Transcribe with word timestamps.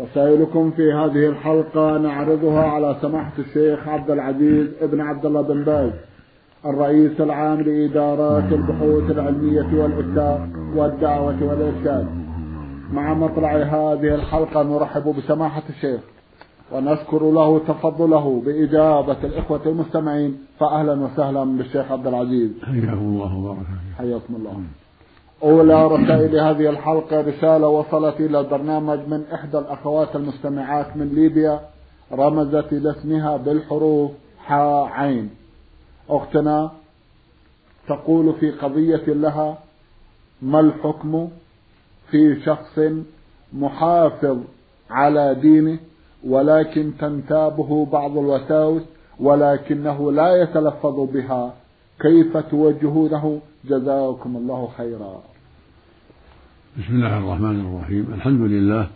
رسائلكم 0.00 0.70
في 0.70 0.92
هذه 0.92 1.28
الحلقة 1.28 1.98
نعرضها 1.98 2.62
على 2.62 2.96
سماحة 3.02 3.32
الشيخ 3.38 3.88
عبد 3.88 4.10
العزيز 4.10 4.66
ابن 4.80 5.00
عبد 5.00 5.26
الله 5.26 5.42
بن 5.42 5.64
باز 5.64 5.90
الرئيس 6.66 7.20
العام 7.20 7.60
لإدارات 7.60 8.52
البحوث 8.52 9.10
العلمية 9.10 9.82
والإفتاء 9.82 10.48
والدعوة 10.76 11.42
والإرشاد. 11.42 12.06
مع 12.92 13.14
مطلع 13.14 13.52
هذه 13.52 14.14
الحلقة 14.14 14.62
نرحب 14.62 15.14
بسماحة 15.16 15.62
الشيخ 15.68 16.00
ونذكر 16.72 17.30
له 17.30 17.58
تفضله 17.58 18.42
بإجابة 18.46 19.16
الإخوة 19.24 19.60
المستمعين 19.66 20.38
فأهلا 20.60 20.92
وسهلا 20.92 21.44
بالشيخ 21.44 21.92
عبد 21.92 22.06
العزيز. 22.06 22.50
حياكم 22.62 22.98
الله 22.98 23.38
وبارك 23.38 23.66
حياكم 23.98 24.34
الله. 24.36 24.60
أولى 25.42 25.86
رسائل 25.86 26.40
هذه 26.40 26.70
الحلقة 26.70 27.20
رسالة 27.20 27.68
وصلت 27.68 28.20
إلى 28.20 28.40
البرنامج 28.40 28.98
من 29.08 29.24
إحدى 29.34 29.58
الأخوات 29.58 30.16
المستمعات 30.16 30.96
من 30.96 31.08
ليبيا 31.08 31.60
رمزت 32.12 32.72
إلى 32.72 32.90
اسمها 32.90 33.36
بالحروف 33.36 34.10
حاء 34.38 34.84
عين. 34.84 35.30
أختنا 36.10 36.70
تقول 37.88 38.34
في 38.40 38.50
قضية 38.50 39.04
لها 39.06 39.58
ما 40.42 40.60
الحكم 40.60 41.28
في 42.10 42.40
شخص 42.40 42.80
محافظ 43.52 44.38
على 44.90 45.34
دينه 45.34 45.78
ولكن 46.26 46.92
تنتابه 47.00 47.86
بعض 47.86 48.18
الوساوس 48.18 48.82
ولكنه 49.20 50.12
لا 50.12 50.36
يتلفظ 50.42 51.00
بها؟ 51.00 51.54
كيف 52.00 52.36
توجهونه؟ 52.36 53.40
جزاكم 53.64 54.36
الله 54.36 54.68
خيرا. 54.76 55.22
بسم 56.76 56.94
الله 56.94 57.18
الرحمن 57.18 57.60
الرحيم. 57.60 58.14
الحمد 58.14 58.40
لله 58.40 58.90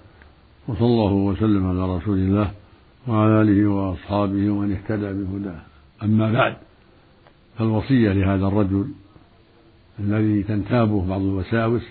وصلى 0.69 0.87
الله 0.87 1.13
وسلم 1.13 1.67
على 1.67 1.97
رسول 1.97 2.19
الله 2.19 2.51
وعلى 3.09 3.43
آله 3.43 3.71
وأصحابه 3.71 4.51
ومن 4.51 4.73
اهتدى 4.73 5.13
بهداه. 5.13 5.61
أما 6.03 6.33
بعد 6.33 6.57
فالوصية 7.59 8.13
لهذا 8.13 8.47
الرجل 8.47 8.89
الذي 10.01 10.43
تنتابه 10.43 11.07
بعض 11.07 11.21
الوساوس 11.21 11.83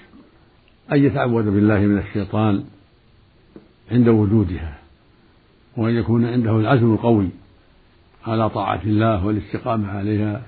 أن 0.92 1.04
يتعوذ 1.04 1.44
بالله 1.52 1.80
من 1.80 1.98
الشيطان 1.98 2.64
عند 3.92 4.08
وجودها 4.08 4.78
وأن 5.78 5.94
يكون 5.94 6.26
عنده 6.26 6.60
العزم 6.60 6.94
القوي 6.94 7.30
على 8.28 8.50
طاعة 8.50 8.82
الله 8.84 9.26
والاستقامة 9.26 9.88
عليها 9.88 10.42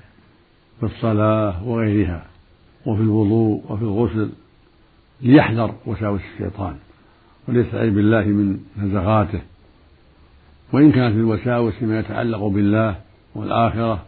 في 0.79 0.85
الصلاة 0.85 1.67
وغيرها 1.67 2.25
وفي 2.85 3.01
الوضوء 3.01 3.63
وفي 3.69 3.83
الغسل 3.83 4.29
ليحذر 5.23 5.73
وساوس 5.85 6.21
الشيطان 6.33 6.75
وليستعيذ 7.47 7.95
بالله 7.95 8.25
من 8.25 8.59
نزغاته. 8.77 9.41
وإن 10.73 10.91
كانت 10.91 11.15
الوساوس 11.15 11.73
فيما 11.73 11.99
يتعلق 11.99 12.47
بالله 12.47 12.95
والآخرة 13.35 14.05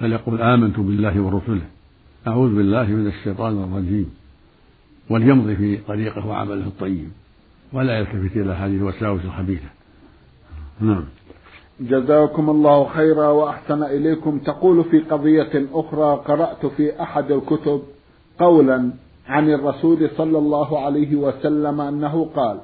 فليقل 0.00 0.42
آمنت 0.42 0.80
بالله 0.80 1.20
ورسله. 1.20 1.66
أعوذ 2.26 2.54
بالله 2.54 2.86
من 2.86 3.06
الشيطان 3.06 3.62
الرجيم. 3.62 4.14
وليمضي 5.10 5.56
في 5.56 5.76
طريقه 5.76 6.26
وعمله 6.26 6.66
الطيب. 6.66 7.10
ولا 7.72 7.98
يلتفت 7.98 8.36
إلى 8.36 8.52
هذه 8.52 8.76
الوساوس 8.76 9.24
الخبيثة. 9.24 9.68
نعم. 10.80 11.04
جزاكم 11.80 12.50
الله 12.50 12.88
خيرا 12.88 13.28
وأحسن 13.28 13.82
إليكم. 13.82 14.38
تقول 14.38 14.84
في 14.84 14.98
قضية 14.98 15.66
أخرى 15.72 16.22
قرأت 16.24 16.66
في 16.66 17.02
أحد 17.02 17.30
الكتب 17.30 17.82
قولا 18.38 18.90
عن 19.28 19.50
الرسول 19.50 20.10
صلى 20.16 20.38
الله 20.38 20.80
عليه 20.80 21.16
وسلم 21.16 21.80
أنه 21.80 22.28
قال 22.36 22.58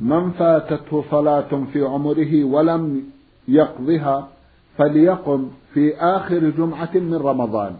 من 0.00 0.30
فاتته 0.30 1.04
صلاة 1.10 1.64
في 1.72 1.82
عمره 1.84 2.44
ولم 2.44 3.02
يقضها 3.48 4.28
فليقم 4.78 5.48
في 5.74 5.96
آخر 5.96 6.38
جمعة 6.38 6.90
من 6.94 7.14
رمضان 7.14 7.72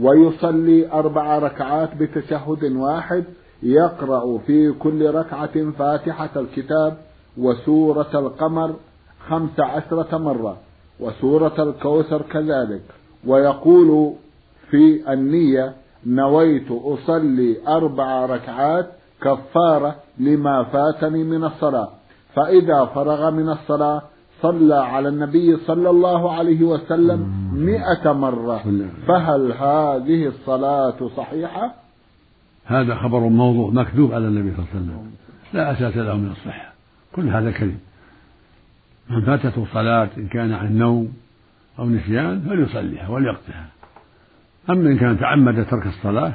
ويصلي 0.00 0.92
أربع 0.92 1.38
ركعات 1.38 1.90
بتشهد 1.96 2.64
واحد 2.76 3.24
يقرأ 3.62 4.38
في 4.38 4.72
كل 4.72 5.10
ركعة 5.14 5.70
فاتحة 5.78 6.30
الكتاب 6.36 6.96
وسورة 7.38 8.10
القمر 8.14 8.74
خمس 9.28 9.60
عشرة 9.60 10.18
مرة 10.18 10.56
وسورة 11.00 11.62
الكوثر 11.62 12.22
كذلك 12.22 12.82
ويقول 13.26 14.12
في 14.70 15.12
النية 15.12 15.72
نويت 16.06 16.70
أصلي 16.70 17.56
أربع 17.68 18.26
ركعات 18.26 18.86
كفارة 19.22 19.96
لما 20.18 20.64
فاتني 20.64 21.24
من 21.24 21.44
الصلاة. 21.44 21.88
فإذا 22.34 22.84
فرغ 22.84 23.30
من 23.30 23.48
الصلاة 23.48 24.02
صلى 24.42 24.74
على 24.74 25.08
النبي 25.08 25.56
صلى 25.56 25.90
الله 25.90 26.32
عليه 26.32 26.62
وسلم 26.62 27.32
مئة 27.52 28.12
مرة. 28.12 28.64
فهل 29.06 29.52
هذه 29.52 30.26
الصلاة 30.26 31.08
صحيحة؟ 31.16 31.74
هذا 32.64 32.94
خبر 32.94 33.20
موضوع 33.20 33.70
مكذوب 33.70 34.12
على 34.12 34.28
النبي 34.28 34.56
صلى 34.56 34.64
الله 34.64 34.68
عليه 34.74 34.84
وسلم. 34.84 35.12
لا 35.52 35.72
أساس 35.72 35.96
له 35.96 36.16
من 36.16 36.30
الصحة. 36.30 36.72
كل 37.12 37.28
هذا 37.28 37.50
كذب. 37.50 37.78
من 39.10 39.24
فاتته 39.24 39.66
صلاة 39.72 40.08
إن 40.16 40.28
كان 40.28 40.52
عن 40.52 40.78
نوم 40.78 41.12
أو 41.78 41.88
نسيان 41.88 42.40
فليصليها 42.40 43.08
وليقضها 43.08 43.68
أما 44.70 44.90
إن 44.90 44.98
كان 44.98 45.18
تعمد 45.18 45.66
ترك 45.66 45.86
الصلاة 45.86 46.34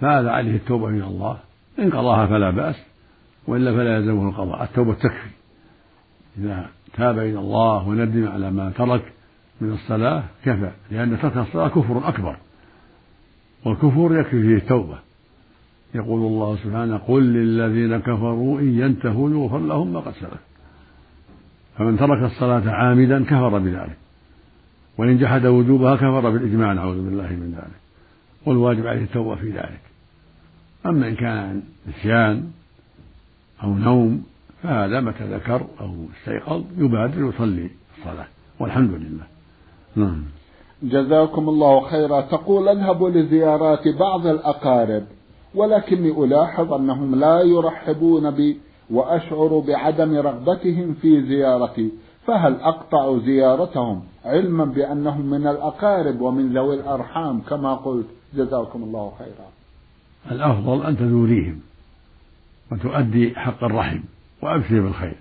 فهذا 0.00 0.30
عليه 0.30 0.56
التوبة 0.56 0.88
إلى 0.88 1.04
الله. 1.04 1.38
إن 1.78 1.90
قضاها 1.90 2.26
فلا 2.26 2.50
بأس 2.50 2.76
وإلا 3.46 3.72
فلا 3.72 3.96
يلزمه 3.96 4.28
القضاء. 4.28 4.62
التوبة 4.62 4.94
تكفي 4.94 5.30
إذا 6.38 6.66
تاب 6.94 7.18
إلى 7.18 7.38
الله 7.38 7.88
وندم 7.88 8.28
على 8.28 8.50
ما 8.50 8.70
ترك 8.70 9.12
من 9.60 9.72
الصلاة 9.72 10.22
كفى 10.44 10.70
لأن 10.90 11.18
ترك 11.20 11.36
الصلاة 11.36 11.68
كفر 11.68 12.08
أكبر. 12.08 12.36
والكفر 13.64 14.20
يكفي 14.20 14.42
فيه 14.42 14.56
التوبة. 14.56 14.98
يقول 15.94 16.20
الله 16.20 16.56
سبحانه 16.56 16.96
قل 16.96 17.22
للذين 17.22 17.98
كفروا 17.98 18.60
إن 18.60 18.78
ينتهوا 18.78 19.30
يغفر 19.30 19.58
لهم 19.58 19.92
ما 19.92 20.00
قد 20.00 20.12
سلف. 20.12 20.40
فمن 21.78 21.98
ترك 21.98 22.22
الصلاة 22.22 22.70
عامدا 22.70 23.24
كفر 23.24 23.58
بذلك. 23.58 24.03
وإن 24.98 25.18
جحد 25.18 25.46
وجوبها 25.46 25.96
كفر 25.96 26.30
بالإجماع 26.30 26.72
نعوذ 26.72 27.04
بالله 27.04 27.28
من 27.28 27.54
ذلك. 27.56 27.80
والواجب 28.46 28.86
عليه 28.86 29.02
التوبة 29.02 29.34
في 29.34 29.50
ذلك. 29.50 29.80
أما 30.86 31.08
إن 31.08 31.14
كان 31.14 31.62
نسيان 31.88 32.50
أو 33.62 33.74
نوم 33.74 34.24
فهذا 34.62 35.00
متى 35.00 35.24
ذكر 35.24 35.66
أو 35.80 35.94
استيقظ 36.18 36.64
يبادر 36.78 37.28
يصلي 37.28 37.70
الصلاة. 37.98 38.26
والحمد 38.60 38.90
لله. 38.90 39.26
نعم. 39.96 40.22
جزاكم 40.82 41.48
الله 41.48 41.80
خيرا. 41.80 42.20
تقول 42.20 42.68
أذهب 42.68 43.04
لزيارات 43.04 43.88
بعض 43.88 44.26
الأقارب 44.26 45.02
ولكني 45.54 46.24
ألاحظ 46.24 46.72
أنهم 46.72 47.14
لا 47.14 47.40
يرحبون 47.40 48.30
بي 48.30 48.58
وأشعر 48.90 49.58
بعدم 49.66 50.16
رغبتهم 50.16 50.94
في 50.94 51.22
زيارتي. 51.22 51.90
فهل 52.26 52.54
أقطع 52.54 53.18
زيارتهم 53.18 54.02
علما 54.24 54.64
بأنهم 54.64 55.26
من 55.26 55.46
الأقارب 55.46 56.20
ومن 56.20 56.54
ذوي 56.54 56.74
الأرحام 56.74 57.40
كما 57.40 57.74
قلت؟ 57.74 58.06
جزاكم 58.34 58.82
الله 58.82 59.12
خيرا. 59.18 59.48
الأفضل 60.30 60.86
أن 60.86 60.96
تزوريهم 60.96 61.60
وتؤدي 62.72 63.34
حق 63.36 63.64
الرحم 63.64 64.00
وأبشر 64.42 64.80
بالخير. 64.80 65.16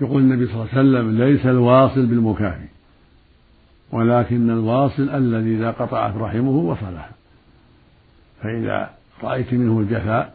يقول 0.00 0.22
النبي 0.22 0.46
صلى 0.46 0.54
الله 0.54 0.68
عليه 0.68 0.80
وسلم 0.80 1.22
ليس 1.22 1.46
الواصل 1.46 2.06
بالمكافي 2.06 2.68
ولكن 3.92 4.50
الواصل 4.50 5.08
الذي 5.08 5.56
إذا 5.56 5.70
قطعت 5.70 6.16
رحمه 6.16 6.50
وصلها. 6.50 7.10
فإذا 8.42 8.90
رأيت 9.22 9.52
منه 9.52 9.80
الجفاء 9.80 10.34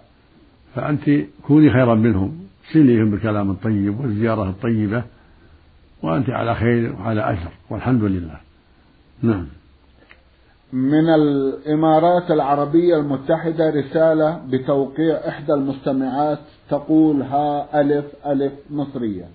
فأنت 0.75 1.09
كوني 1.47 1.73
خيرا 1.73 1.95
منهم. 1.95 2.44
سليهم 2.73 3.11
بالكلام 3.11 3.51
الطيب 3.51 3.99
والزيارة 3.99 4.49
الطيبة 4.49 5.03
وأنت 6.03 6.29
على 6.29 6.55
خير 6.55 6.95
وعلى 6.99 7.21
أجر 7.21 7.51
والحمد 7.69 8.03
لله. 8.03 8.37
نعم. 9.21 9.47
من 10.73 11.09
الإمارات 11.09 12.31
العربية 12.31 12.95
المتحدة 12.95 13.69
رسالة 13.69 14.41
بتوقيع 14.49 15.15
إحدى 15.27 15.53
المستمعات 15.53 16.39
تقول 16.69 17.21
ها 17.21 17.81
ألف 17.81 18.05
ألف 18.25 18.53
مصرية. 18.69 19.25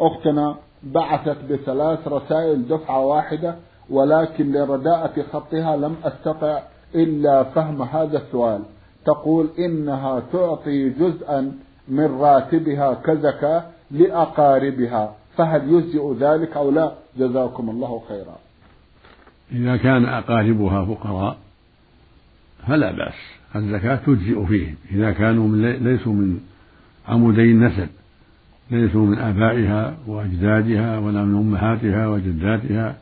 أختنا 0.00 0.56
بعثت 0.82 1.36
بثلاث 1.50 2.08
رسائل 2.08 2.68
دفعة 2.68 3.06
واحدة 3.06 3.56
ولكن 3.90 4.52
لرداءة 4.52 5.22
خطها 5.32 5.76
لم 5.76 5.96
أستطع 6.04 6.62
إلا 6.94 7.44
فهم 7.44 7.82
هذا 7.82 8.18
السؤال. 8.18 8.60
تقول 9.04 9.48
إنها 9.58 10.22
تعطي 10.32 10.88
جزءا 10.90 11.52
من 11.88 12.20
راتبها 12.20 12.94
كزكاة 12.94 13.64
لأقاربها 13.90 15.14
فهل 15.36 15.70
يجزئ 15.72 16.14
ذلك 16.20 16.56
أو 16.56 16.70
لا؟ 16.70 16.92
جزاكم 17.16 17.70
الله 17.70 18.02
خيرا. 18.08 18.36
إذا 19.52 19.76
كان 19.76 20.04
أقاربها 20.04 20.84
فقراء 20.84 21.36
فلا 22.66 22.92
بأس 22.92 23.14
الزكاة 23.56 23.96
تجزئ 23.96 24.46
فيهم 24.46 24.74
إذا 24.90 25.10
كانوا 25.10 25.48
من 25.48 25.62
ليسوا 25.62 26.12
من 26.12 26.40
عمودي 27.08 27.42
النسب 27.42 27.88
ليسوا 28.70 29.06
من 29.06 29.18
آبائها 29.18 29.96
وأجدادها 30.06 30.98
ولا 30.98 31.24
من 31.24 31.38
أمهاتها 31.38 32.08
وجداتها 32.08 32.96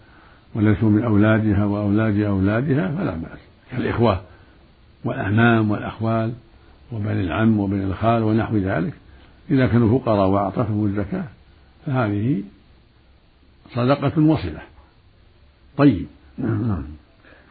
وليسوا 0.54 0.90
من 0.90 1.04
أولادها 1.04 1.64
وأولاد 1.64 2.20
أولادها 2.20 2.88
فلا 2.88 3.14
بأس. 3.14 3.38
كالإخوة 3.70 4.20
والأعمام 5.04 5.70
والأخوال 5.70 6.32
وبني 6.92 7.20
العم 7.20 7.60
وبني 7.60 7.84
الخال 7.84 8.22
ونحو 8.22 8.56
ذلك. 8.56 8.94
إذا 9.50 9.66
كانوا 9.66 9.98
فقراء 9.98 10.28
وأعطتهم 10.28 10.84
الزكاة 10.86 11.24
فهذه 11.86 12.42
صدقة 13.74 14.22
وصلة. 14.22 14.62
طيب. 15.76 16.06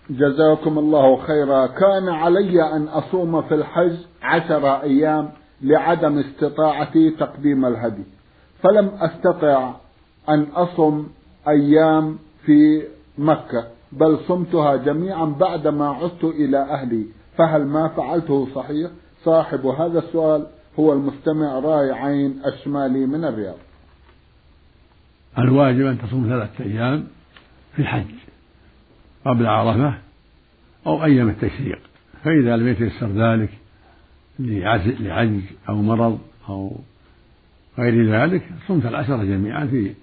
جزاكم 0.09 0.79
الله 0.79 1.17
خيرا. 1.17 1.67
كان 1.67 2.09
علي 2.09 2.75
أن 2.75 2.87
أصوم 2.87 3.41
في 3.41 3.55
الحج 3.55 3.95
عشر 4.21 4.81
أيام 4.81 5.29
لعدم 5.61 6.17
استطاعتي 6.17 7.09
تقديم 7.09 7.65
الهدي. 7.65 8.03
فلم 8.63 8.87
أستطع 8.87 9.73
أن 10.29 10.43
أصم 10.43 11.07
أيام 11.47 12.17
في 12.45 12.83
مكة 13.17 13.67
بل 13.91 14.19
صمتها 14.27 14.75
جميعا 14.75 15.25
بعدما 15.25 15.89
عدت 15.89 16.23
إلى 16.23 16.57
أهلي. 16.57 17.05
فهل 17.37 17.65
ما 17.65 17.87
فعلته 17.87 18.47
صحيح؟ 18.55 18.91
صاحب 19.25 19.65
هذا 19.65 19.99
السؤال 19.99 20.47
هو 20.79 20.93
المستمع 20.93 21.59
راي 21.59 21.91
عين 21.91 22.41
الشمالي 22.45 23.05
من 23.05 23.25
الرياض. 23.25 23.57
الواجب 25.37 25.85
أن 25.85 25.97
تصوم 26.01 26.27
ثلاثة 26.29 26.63
أيام 26.63 27.07
في 27.75 27.81
الحج 27.81 28.15
قبل 29.25 29.45
عرفة 29.45 29.93
أو 30.87 31.03
أيام 31.03 31.29
التشريق. 31.29 31.79
فإذا 32.23 32.57
لم 32.57 32.67
يتيسر 32.67 33.07
ذلك 33.07 33.49
لعجز 34.39 35.43
أو 35.69 35.75
مرض 35.75 36.19
أو 36.49 36.75
غير 37.77 38.11
ذلك 38.11 38.43
صمت 38.67 38.85
العشرة 38.85 39.23
جميعا 39.23 39.65
في 39.65 39.93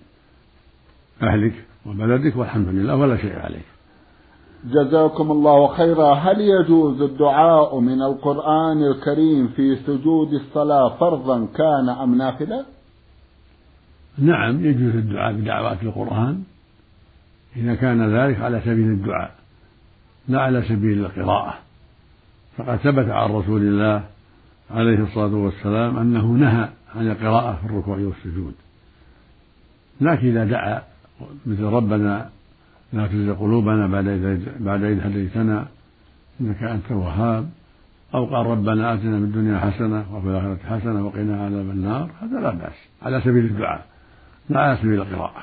أهلك 1.23 1.55
وبلدك 1.87 2.37
والحمد 2.37 2.69
لله 2.69 2.97
ولا 2.97 3.17
شيء 3.17 3.39
عليك. 3.39 3.76
جزاكم 4.67 5.31
الله 5.31 5.67
خيرا. 5.67 6.15
هل 6.15 6.41
يجوز 6.41 7.03
الدعاء 7.03 7.81
من 7.81 8.03
القرآن 8.03 8.83
الكريم 8.83 9.49
في 9.49 9.77
سجود 9.77 10.33
الصلاة 10.33 10.97
فرضا 10.97 11.47
كان 11.57 11.89
أم 11.89 12.15
نافلة؟ 12.15 12.65
نعم 14.19 14.65
يجوز 14.65 14.95
الدعاء 14.95 15.33
بدعوات 15.33 15.83
القرآن 15.83 16.43
إذا 17.57 17.75
كان 17.75 18.17
ذلك 18.17 18.41
على 18.41 18.61
سبيل 18.61 18.87
الدعاء 18.87 19.35
لا 20.29 20.41
على 20.41 20.63
سبيل 20.63 21.05
القراءة. 21.05 21.55
فقد 22.57 22.77
ثبت 22.77 23.09
عن 23.09 23.31
رسول 23.31 23.61
الله 23.61 24.05
عليه 24.71 25.03
الصلاة 25.03 25.35
والسلام 25.35 25.97
أنه 25.97 26.25
نهى 26.27 26.69
عن 26.95 27.11
القراءة 27.11 27.59
في 27.61 27.67
الركوع 27.67 27.97
والسجود. 27.97 28.55
لكن 30.01 30.27
إذا 30.29 30.45
دعا 30.45 30.83
مثل 31.47 31.63
ربنا 31.63 32.31
لا 32.93 33.07
تزغ 33.07 33.35
قلوبنا 33.35 33.87
بعد 33.87 34.09
إذ 34.09 34.49
بعد 34.61 34.83
إذ 34.83 35.07
هديتنا 35.07 35.67
إنك 36.41 36.63
أنت 36.63 36.91
الوهاب. 36.91 37.49
أو 38.15 38.25
قال 38.25 38.47
ربنا 38.47 38.95
آتنا 38.95 39.19
في 39.19 39.25
الدنيا 39.25 39.59
حسنة 39.59 40.17
وفي 40.17 40.27
الآخرة 40.27 40.59
حسنة 40.67 41.07
وقنا 41.07 41.45
عذاب 41.45 41.71
النار. 41.71 42.11
هذا 42.23 42.41
لا 42.41 42.51
بأس. 42.51 42.79
على 43.03 43.21
سبيل 43.21 43.45
الدعاء. 43.45 43.87
لا 44.49 44.61
على 44.61 44.77
سبيل 44.77 45.01
القراءة. 45.01 45.43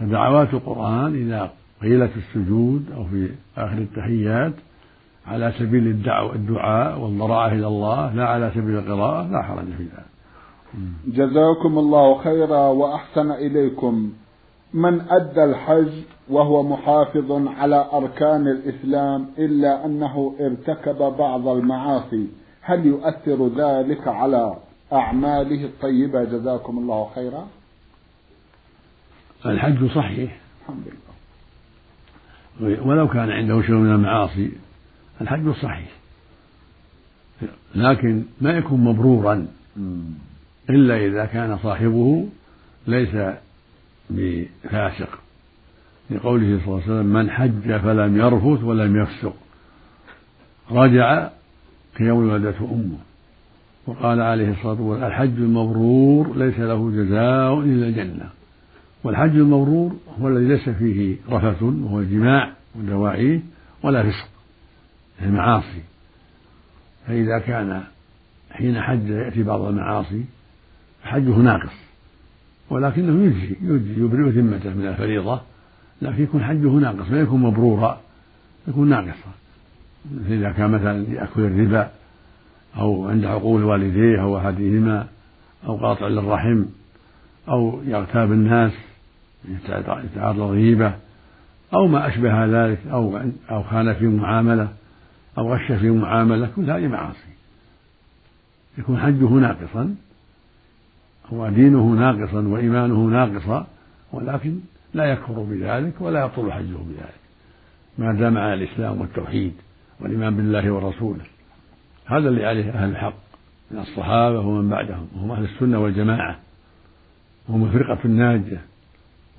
فدعوات 0.00 0.54
القرآن 0.54 1.14
إذا 1.14 1.50
قيلت 1.82 2.10
في 2.10 2.18
السجود 2.18 2.92
أو 2.94 3.04
في 3.04 3.28
آخر 3.56 3.78
التحيات 3.78 4.52
على 5.26 5.52
سبيل 5.58 5.86
الدعوة 5.86 6.34
الدعاء 6.34 7.00
والضراعة 7.00 7.48
إلى 7.48 7.66
الله 7.66 8.14
لا 8.14 8.26
على 8.26 8.50
سبيل 8.54 8.78
القراءة 8.78 9.28
لا 9.28 9.42
حرج 9.42 9.64
في 9.64 9.82
ذلك. 9.82 10.12
جزاكم 11.06 11.78
الله 11.78 12.18
خيرا 12.18 12.68
وأحسن 12.68 13.30
إليكم. 13.30 14.12
من 14.74 15.00
أدى 15.00 15.44
الحج 15.44 15.92
وهو 16.28 16.62
محافظ 16.62 17.46
على 17.46 17.88
أركان 17.92 18.48
الإسلام 18.48 19.28
إلا 19.38 19.86
أنه 19.86 20.36
ارتكب 20.40 20.98
بعض 20.98 21.48
المعاصي. 21.48 22.26
هل 22.60 22.86
يؤثر 22.86 23.48
ذلك 23.48 24.08
على 24.08 24.56
أعماله 24.92 25.64
الطيبة؟ 25.64 26.24
جزاكم 26.24 26.78
الله 26.78 27.10
خيرا. 27.14 27.48
الحج 29.46 29.90
صحيح. 29.90 30.40
الحمد 30.60 30.84
لله. 30.86 32.86
ولو 32.86 33.08
كان 33.08 33.30
عنده 33.30 33.62
شيء 33.62 33.74
من 33.74 33.94
المعاصي 33.94 34.52
الحج 35.20 35.54
صحيح. 35.62 35.92
لكن 37.74 38.24
ما 38.40 38.50
يكون 38.50 38.84
مبرورا 38.84 39.46
إلا 40.70 41.06
إذا 41.06 41.24
كان 41.24 41.58
صاحبه 41.58 42.28
ليس 42.86 43.16
بفاسق. 44.16 45.18
لقوله 46.10 46.58
صلى 46.58 46.66
الله 46.66 46.82
عليه 46.82 46.92
وسلم 46.92 47.06
من 47.06 47.30
حج 47.30 47.76
فلم 47.76 48.16
يرفث 48.16 48.64
ولم 48.64 49.02
يفسق. 49.02 49.34
رجع 50.70 51.28
كيوم 51.96 52.28
ولدته 52.28 52.64
أمه 52.64 52.98
وقال 53.86 54.20
عليه 54.20 54.50
الصلاة 54.50 54.80
والسلام 54.80 55.10
الحج 55.10 55.36
المبرور 55.38 56.36
ليس 56.36 56.58
له 56.58 56.90
جزاء 56.90 57.60
إلا 57.60 57.86
الجنة 57.86 58.30
والحج 59.04 59.36
المبرور 59.36 59.96
هو 60.20 60.28
الذي 60.28 60.44
ليس 60.44 60.68
فيه 60.68 61.16
رفث 61.30 61.62
وهو 61.62 62.00
الجماع 62.00 62.52
ودواعيه 62.74 63.40
ولا 63.82 64.02
فسق 64.02 64.28
المعاصي 65.22 65.82
فإذا 67.06 67.38
كان 67.38 67.82
حين 68.50 68.80
حج 68.80 69.08
يأتي 69.08 69.42
بعض 69.42 69.60
المعاصي 69.60 70.24
حجه 71.04 71.36
ناقص. 71.36 71.91
ولكنه 72.70 73.24
يجزي 73.24 73.56
يجزي 73.62 74.04
يبرئ 74.04 74.30
ذمته 74.30 74.74
من 74.74 74.86
الفريضة 74.86 75.40
لكن 76.02 76.22
يكون 76.22 76.44
حجه 76.44 76.68
ناقص 76.68 77.10
ما 77.10 77.20
يكون 77.20 77.40
مبرورا 77.40 78.00
يكون 78.68 78.88
ناقصا. 78.88 79.32
إذا 80.28 80.50
كان 80.50 80.70
مثلا 80.70 81.06
يأكل 81.12 81.40
الربا 81.40 81.90
أو 82.76 83.08
عند 83.08 83.24
عقول 83.24 83.64
والديه 83.64 84.22
أو 84.22 84.38
أحدهما 84.38 85.06
أو 85.66 85.76
قاطع 85.76 86.08
للرحم 86.08 86.64
أو 87.48 87.80
يغتاب 87.86 88.32
الناس 88.32 88.72
يتعرض 89.48 90.36
للغيبة 90.36 90.94
أو 91.74 91.86
ما 91.86 92.08
أشبه 92.08 92.46
ذلك 92.46 92.78
أو 92.90 93.20
أو 93.50 93.62
خان 93.62 93.94
في 93.94 94.06
معاملة 94.06 94.68
أو 95.38 95.54
غش 95.54 95.72
في 95.72 95.90
معاملة 95.90 96.48
كل 96.56 96.70
هذه 96.70 96.86
معاصي. 96.86 97.32
يكون 98.78 98.98
حجه 98.98 99.28
ناقصا 99.28 99.94
ودينه 101.32 101.84
ناقصا 101.86 102.48
وإيمانه 102.48 102.94
ناقصا 102.94 103.66
ولكن 104.12 104.58
لا 104.94 105.04
يكفر 105.04 105.42
بذلك 105.42 105.92
ولا 106.00 106.24
يبطل 106.24 106.52
حجه 106.52 106.76
بذلك. 106.76 107.22
ما 107.98 108.12
دام 108.12 108.38
على 108.38 108.54
الإسلام 108.54 109.00
والتوحيد 109.00 109.52
والإيمان 110.00 110.36
بالله 110.36 110.70
ورسوله 110.70 111.24
هذا 112.06 112.28
اللي 112.28 112.46
عليه 112.46 112.70
أهل 112.70 112.90
الحق 112.90 113.14
من 113.70 113.78
الصحابة 113.78 114.40
ومن 114.40 114.68
بعدهم 114.68 115.06
وهم 115.16 115.30
أهل 115.30 115.44
السنة 115.44 115.78
والجماعة 115.78 116.38
وهم 117.48 117.64
الفرقة 117.64 117.98
الناجية 118.04 118.60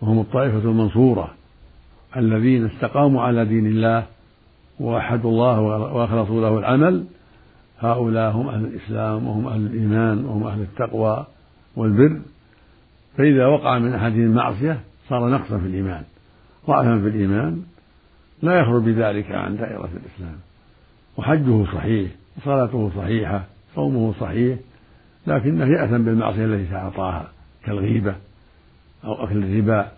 وهم 0.02 0.20
الطائفة 0.20 0.58
المنصورة 0.58 1.34
الذين 2.18 2.66
استقاموا 2.66 3.22
على 3.22 3.46
دين 3.46 3.66
الله 3.66 4.06
ووحدوا 4.80 5.32
الله 5.32 5.62
وأخلصوا 5.62 6.42
له 6.42 6.60
العمل. 6.60 7.06
هؤلاء 7.80 8.32
هم 8.32 8.48
أهل 8.48 8.66
الإسلام 8.66 9.28
وهم 9.28 9.48
أهل 9.48 9.62
الإيمان 9.62 10.26
وهم 10.26 10.48
أهل 10.48 10.62
التقوى 10.62 11.26
والبر 11.76 12.22
فإذا 13.18 13.46
وقع 13.46 13.80
من 13.80 13.94
أحدهم 13.94 14.28
معصية 14.28 14.80
صار 15.10 15.30
نقصا 15.30 15.58
في 15.58 15.66
الإيمان. 15.66 16.04
ضعفا 16.68 17.00
في 17.00 17.08
الإيمان 17.08 17.62
لا 18.42 18.60
يخرج 18.60 18.84
بذلك 18.84 19.32
عن 19.32 19.58
دائرة 19.58 19.90
الإسلام. 19.96 20.36
وحجه 21.18 21.66
صحيح 21.66 22.12
وصلاته 22.38 22.92
صحيحة 22.96 23.44
صومه 23.76 24.14
صحيح 24.20 24.60
لكنه 25.28 25.66
يأثم 25.66 26.04
بالمعصية 26.04 26.46
التي 26.46 26.72
تعاطاها 26.72 27.32
كالغيبة 27.66 28.16
أو 29.04 29.24
أكل 29.24 29.44
الربا 29.44 29.92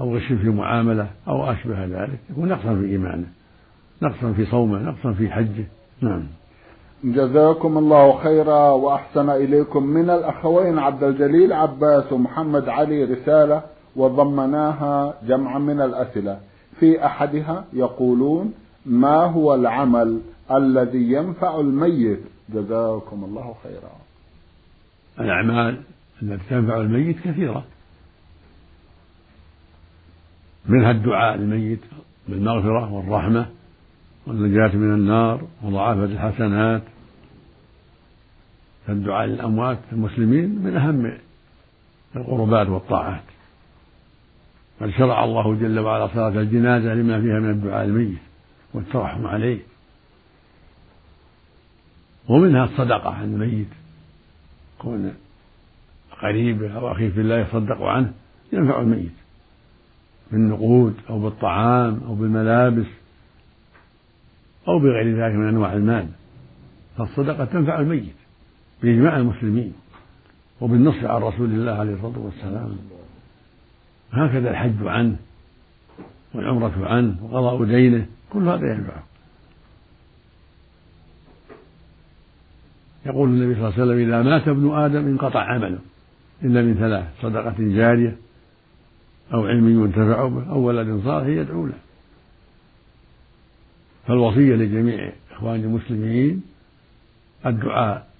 أو 0.00 0.16
غش 0.16 0.32
في 0.32 0.48
معاملة 0.48 1.10
أو 1.28 1.52
أشبه 1.52 1.84
ذلك. 1.84 2.18
يكون 2.30 2.48
نقصا 2.48 2.74
في 2.74 2.84
إيمانه 2.86 3.26
نقصا 4.02 4.32
في 4.32 4.46
صومه 4.46 4.82
نقصا 4.82 5.12
في 5.12 5.30
حجه. 5.30 5.64
نعم. 6.00 6.22
جزاكم 7.04 7.78
الله 7.78 8.18
خيرا 8.18 8.70
وأحسن 8.70 9.30
إليكم 9.30 9.86
من 9.86 10.10
الأخوين 10.10 10.78
عبد 10.78 11.02
الجليل 11.04 11.52
عباس 11.52 12.12
ومحمد 12.12 12.68
علي 12.68 13.04
رسالة 13.04 13.62
وضمناها 13.96 15.14
جمعا 15.26 15.58
من 15.58 15.80
الأسئلة. 15.80 16.40
في 16.80 17.06
أحدها 17.06 17.64
يقولون 17.72 18.54
ما 18.86 19.16
هو 19.16 19.54
العمل 19.54 20.20
الذي 20.50 21.12
ينفع 21.12 21.60
الميت؟ 21.60 22.20
جزاكم 22.48 23.24
الله 23.24 23.54
خيرا. 23.62 23.92
الأعمال 25.20 25.80
التي 26.22 26.44
تنفع 26.50 26.76
الميت 26.76 27.16
كثيرة. 27.20 27.64
منها 30.68 30.90
الدعاء 30.90 31.36
للميت 31.36 31.80
بالمغفرة 32.28 32.92
والرحمة 32.92 33.46
والنجاة 34.26 34.76
من 34.76 34.94
النار 34.94 35.42
وضعافة 35.64 36.04
الحسنات 36.04 36.82
فالدعاء 38.86 39.26
للأموات 39.26 39.78
المسلمين 39.92 40.62
من 40.62 40.76
أهم 40.76 41.18
القربات 42.16 42.68
والطاعات. 42.68 43.22
بل 44.80 44.92
شرع 44.92 45.24
الله 45.24 45.54
جل 45.54 45.78
وعلا 45.78 46.06
صلاة 46.06 46.40
الجنازة 46.40 46.94
لما 46.94 47.20
فيها 47.20 47.40
من 47.40 47.50
الدعاء 47.50 47.84
الميت 47.84 48.18
والترحم 48.74 49.26
عليه. 49.26 49.58
ومنها 52.28 52.64
الصدقة 52.64 53.10
عن 53.10 53.24
الميت. 53.24 53.68
كون 54.78 55.14
قريبه 56.22 56.76
أو 56.76 56.92
أخيه 56.92 57.10
في 57.10 57.20
الله 57.20 57.38
يصدق 57.38 57.82
عنه 57.82 58.12
ينفع 58.52 58.80
الميت. 58.80 59.12
بالنقود 60.30 60.94
أو 61.10 61.18
بالطعام 61.18 62.00
أو 62.06 62.14
بالملابس 62.14 62.86
أو 64.68 64.78
بغير 64.78 65.24
ذلك 65.24 65.34
من 65.34 65.48
أنواع 65.48 65.72
المال. 65.72 66.08
فالصدقة 66.98 67.44
تنفع 67.44 67.80
الميت. 67.80 68.21
بإجماع 68.82 69.16
المسلمين 69.16 69.72
وبالنص 70.60 71.04
عن 71.04 71.22
رسول 71.22 71.50
الله 71.50 71.72
عليه 71.72 71.94
الصلاة 71.94 72.18
والسلام. 72.18 72.76
هكذا 74.12 74.50
الحج 74.50 74.86
عنه 74.86 75.16
والعمرة 76.34 76.86
عنه 76.86 77.16
وقضاء 77.22 77.64
دينه 77.64 78.06
كل 78.30 78.48
هذا 78.48 78.72
ينفعه. 78.74 79.02
يقول 83.06 83.28
النبي 83.28 83.54
صلى 83.54 83.68
الله 83.68 83.72
عليه 83.72 83.82
وسلم 83.82 84.08
إذا 84.08 84.22
مات 84.22 84.48
ابن 84.48 84.74
آدم 84.74 85.06
انقطع 85.06 85.40
عمله 85.40 85.78
إلا 86.42 86.62
من 86.62 86.74
ثلاث 86.74 87.04
صدقة 87.22 87.54
جارية 87.58 88.16
أو 89.34 89.46
علم 89.46 89.84
ينتفع 89.84 90.26
به 90.26 90.50
أو 90.50 90.58
ولد 90.58 91.02
صالح 91.04 91.26
يدعو 91.26 91.66
له. 91.66 91.78
فالوصية 94.06 94.54
لجميع 94.54 95.12
إخوان 95.32 95.60
المسلمين 95.60 96.42
الدعاء 97.46 98.11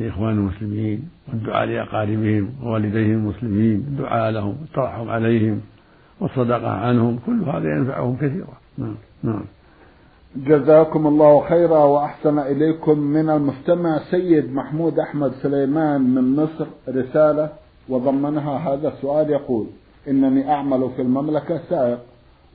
لإخوان 0.00 0.32
المسلمين 0.32 1.08
والدعاء 1.28 1.66
لأقاربهم 1.66 2.50
ووالديهم 2.62 3.10
المسلمين 3.10 3.74
الدعاء 3.74 4.30
لهم 4.30 4.56
والترحم 4.60 5.08
عليهم 5.10 5.60
والصدقة 6.20 6.70
عنهم 6.70 7.18
كل 7.26 7.42
هذا 7.42 7.76
ينفعهم 7.76 8.16
كثيرا. 8.16 8.58
نعم 8.78 8.94
نعم. 9.22 9.44
جزاكم 10.36 11.06
الله 11.06 11.48
خيرا 11.48 11.78
وأحسن 11.78 12.38
إليكم 12.38 12.98
من 12.98 13.30
المستمع 13.30 13.98
سيد 14.10 14.52
محمود 14.52 14.98
أحمد 14.98 15.32
سليمان 15.32 16.00
من 16.00 16.36
مصر 16.36 16.66
رسالة 16.88 17.48
وضمنها 17.88 18.58
هذا 18.58 18.88
السؤال 18.88 19.30
يقول 19.30 19.66
إنني 20.08 20.52
أعمل 20.52 20.90
في 20.96 21.02
المملكة 21.02 21.60
سائق 21.68 21.98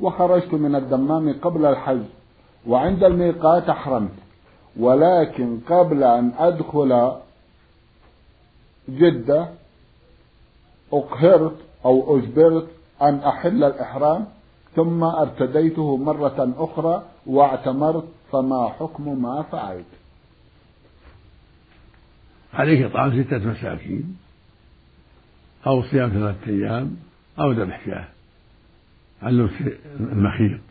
وخرجت 0.01 0.53
من 0.53 0.75
الدمام 0.75 1.35
قبل 1.41 1.65
الحج 1.65 2.01
وعند 2.67 3.03
الميقات 3.03 3.69
أحرمت 3.69 4.11
ولكن 4.79 5.59
قبل 5.69 6.03
أن 6.03 6.31
أدخل 6.39 7.11
جدة 8.89 9.49
أقهرت 10.93 11.57
أو 11.85 12.19
أجبرت 12.19 12.67
أن 13.01 13.15
أحل 13.19 13.63
الإحرام 13.63 14.27
ثم 14.75 15.03
ارتديته 15.03 15.97
مرة 15.97 16.53
أخرى 16.57 17.03
واعتمرت 17.25 18.07
فما 18.31 18.69
حكم 18.69 19.21
ما 19.21 19.41
فعلت؟ 19.41 19.85
عليك 22.53 22.81
إطعام 22.81 23.23
ستة 23.23 23.37
مساكين 23.37 24.17
أو 25.67 25.83
صيام 25.83 26.09
ثلاثة 26.09 26.47
أيام 26.47 26.95
أو 27.39 27.51
ذبح 27.51 27.85
شاة 27.85 28.07
عن 29.21 29.31
لبس 29.31 29.53
المخيط 29.99 30.61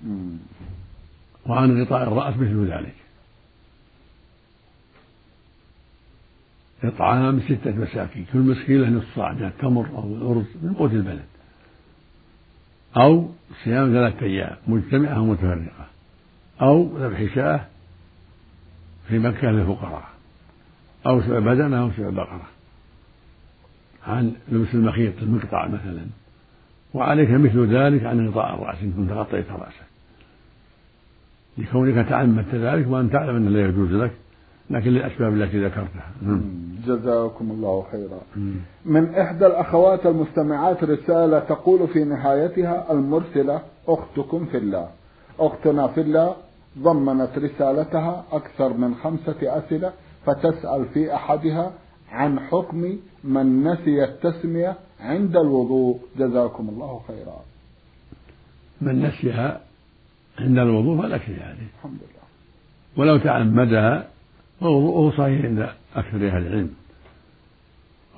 وعن 1.47 1.83
غطاء 1.83 2.03
الرأس 2.03 2.37
مثل 2.37 2.71
ذلك. 2.73 2.95
إطعام 6.85 7.41
ستة 7.41 7.71
مساكين 7.71 8.27
كل 8.33 8.39
مسكين 8.39 8.81
له 8.81 8.89
نصف 8.89 9.17
صاع 9.17 9.33
من 9.33 9.45
التمر 9.45 9.87
أو 9.97 10.15
الأرز 10.17 10.45
من 10.63 10.75
قوت 10.75 10.93
البلد. 10.93 11.25
أو 12.97 13.31
صيام 13.65 13.93
ثلاثة 13.93 14.27
أيام 14.27 14.57
مجتمعة 14.67 15.17
أو 15.17 15.25
متفرقة. 15.25 15.87
أو 16.61 16.99
ذبح 16.99 17.35
شاة 17.35 17.61
في 19.09 19.19
مكة 19.19 19.51
للفقراء. 19.51 20.09
أو 21.07 21.23
سبع 21.23 21.39
بدنة 21.39 21.83
أو 21.83 21.91
سبع 21.97 22.11
بقرة. 22.11 22.49
عن 24.07 24.33
لبس 24.53 24.75
المخيط 24.75 25.23
المقطع 25.23 25.69
مثلا. 25.69 26.07
وعليك 26.95 27.31
مثل 27.31 27.67
ذلك 27.67 28.05
عن 28.05 28.29
غطاء 28.29 28.55
الرأس 28.55 28.83
إن 28.83 28.93
كنت 28.93 29.13
غطيت 29.13 29.51
رأسك. 29.51 29.87
لكونك 31.59 32.09
تعمدت 32.09 32.55
ذلك 32.55 32.87
وأن 32.89 33.11
تعلم 33.11 33.37
أنه 33.37 33.51
لا 33.51 33.69
يجوز 33.69 33.93
لك 33.93 34.13
لكن 34.71 34.91
للأسباب 34.91 35.35
التي 35.35 35.65
ذكرتها. 35.65 36.11
نعم. 36.23 36.43
جزاكم 36.87 37.51
الله 37.51 37.87
خيرا. 37.93 38.21
من 38.85 39.15
إحدى 39.15 39.47
الأخوات 39.47 40.07
المستمعات 40.07 40.85
رسالة 40.85 41.39
تقول 41.39 41.89
في 41.89 42.05
نهايتها 42.05 42.93
المرسلة 42.93 43.63
أختكم 43.89 44.47
في 44.47 44.57
الله. 44.57 44.89
أختنا 45.39 45.89
في 45.89 46.01
الله 46.01 46.37
ضمنت 46.79 47.39
رسالتها 47.39 48.25
أكثر 48.33 48.73
من 48.73 48.95
خمسة 48.95 49.59
أسئلة 49.59 49.93
فتسأل 50.27 50.85
في 50.95 51.15
أحدها 51.15 51.73
عن 52.11 52.41
حكم 52.41 52.99
من 53.25 53.65
نسي 53.65 54.05
التسمية 54.05 54.77
عند 55.01 55.37
الوضوء. 55.37 55.99
جزاكم 56.19 56.69
الله 56.69 57.01
خيرا. 57.09 57.37
من 58.81 59.03
نسيها 59.03 59.61
عند 60.39 60.59
الوضوء 60.59 61.03
فلا 61.03 61.19
شيء 61.19 61.43
عليه 61.43 61.69
الحمد 61.79 61.99
لله. 61.99 62.25
ولو 62.97 63.17
تعمدها 63.19 64.14
فوضوءه 64.61 65.17
صحيح 65.17 65.45
عند 65.45 65.69
أكثر 65.97 66.17
أهل 66.17 66.47
العلم. 66.47 66.71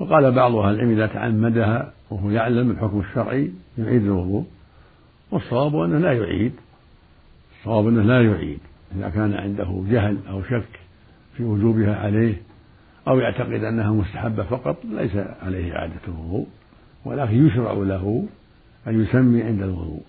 وقال 0.00 0.32
بعض 0.32 0.54
أهل 0.54 0.74
العلم 0.74 0.90
إذا 0.90 1.06
تعمدها 1.06 1.92
وهو 2.10 2.30
يعلم 2.30 2.70
الحكم 2.70 3.00
الشرعي 3.00 3.52
يعيد 3.78 4.02
الوضوء 4.02 4.44
والصواب 5.30 5.76
أنه 5.76 5.98
لا 5.98 6.12
يعيد. 6.12 6.52
الصواب 7.58 7.88
أنه 7.88 8.02
لا 8.02 8.22
يعيد. 8.22 8.58
إذا 8.96 9.08
كان 9.08 9.34
عنده 9.34 9.82
جهل 9.90 10.18
أو 10.28 10.42
شك 10.42 10.80
في 11.36 11.44
وجوبها 11.44 11.96
عليه 11.96 12.34
أو 13.08 13.18
يعتقد 13.18 13.64
أنها 13.64 13.90
مستحبة 13.90 14.44
فقط 14.44 14.76
ليس 14.84 15.16
عليه 15.42 15.76
إعادة 15.76 16.00
الوضوء. 16.08 16.46
ولكن 17.04 17.46
يشرع 17.46 17.72
له 17.72 18.26
أن 18.86 19.02
يسمي 19.02 19.42
عند 19.42 19.62
الوضوء. 19.62 20.02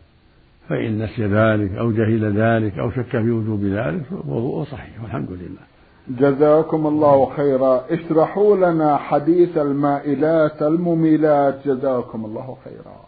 فإن 0.70 1.04
نسي 1.04 1.26
ذلك 1.26 1.72
أو 1.72 1.92
جهل 1.92 2.38
ذلك 2.38 2.80
أو 2.80 2.92
شك 2.92 3.10
في 3.10 3.32
وجوب 3.32 3.64
ذلك 3.64 4.04
فوضوءه 4.04 4.64
صحيح 4.64 5.02
والحمد 5.04 5.32
لله. 5.32 5.77
جزاكم 6.10 6.88
الله 6.88 7.36
خيرا. 7.36 7.86
اشرحوا 7.90 8.56
لنا 8.56 8.98
حديث 8.98 9.58
المائلات 9.58 10.62
المميلات. 10.62 11.68
جزاكم 11.68 12.26
الله 12.26 12.58
خيرا. 12.64 13.08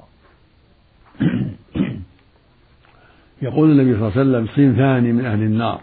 يقول 3.41 3.71
النبي 3.71 3.99
صلى 3.99 4.07
الله 4.07 4.19
عليه 4.19 4.21
وسلم 4.21 4.47
صنفان 4.47 5.15
من 5.15 5.25
أهل 5.25 5.43
النار. 5.43 5.81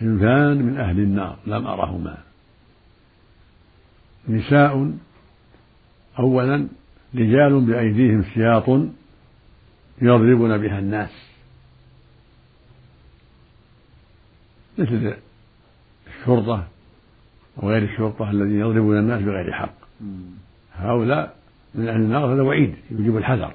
صنفان 0.00 0.62
من 0.62 0.78
أهل 0.78 0.98
النار 0.98 1.36
لم 1.46 1.66
أرهما. 1.66 2.18
نساء 4.28 4.92
أولا 6.18 6.68
رجال 7.14 7.60
بأيديهم 7.60 8.22
سياط 8.34 8.68
يضربون 10.02 10.58
بها 10.58 10.78
الناس. 10.78 11.10
مثل 14.78 15.25
الشرطة 16.26 16.66
وغير 17.56 17.82
الشرطة 17.82 18.30
الذين 18.30 18.60
يضربون 18.60 18.98
الناس 18.98 19.22
بغير 19.22 19.52
حق. 19.52 19.74
هؤلاء 20.74 21.36
من 21.74 21.88
أهل 21.88 21.96
النار 21.96 22.34
هذا 22.34 22.42
وعيد 22.42 22.74
يجب 22.90 23.16
الحذر. 23.16 23.52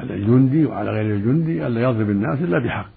على 0.00 0.14
الجندي 0.14 0.66
وعلى 0.66 0.90
غير 0.90 1.14
الجندي 1.14 1.66
ألا 1.66 1.80
يضرب 1.80 2.10
الناس 2.10 2.38
إلا 2.38 2.58
بحق. 2.58 2.90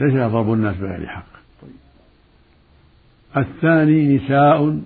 ليس 0.00 0.14
يضرب 0.14 0.52
الناس 0.52 0.76
بغير 0.76 1.06
حق. 1.06 1.26
الثاني 3.36 4.16
نساء 4.16 4.80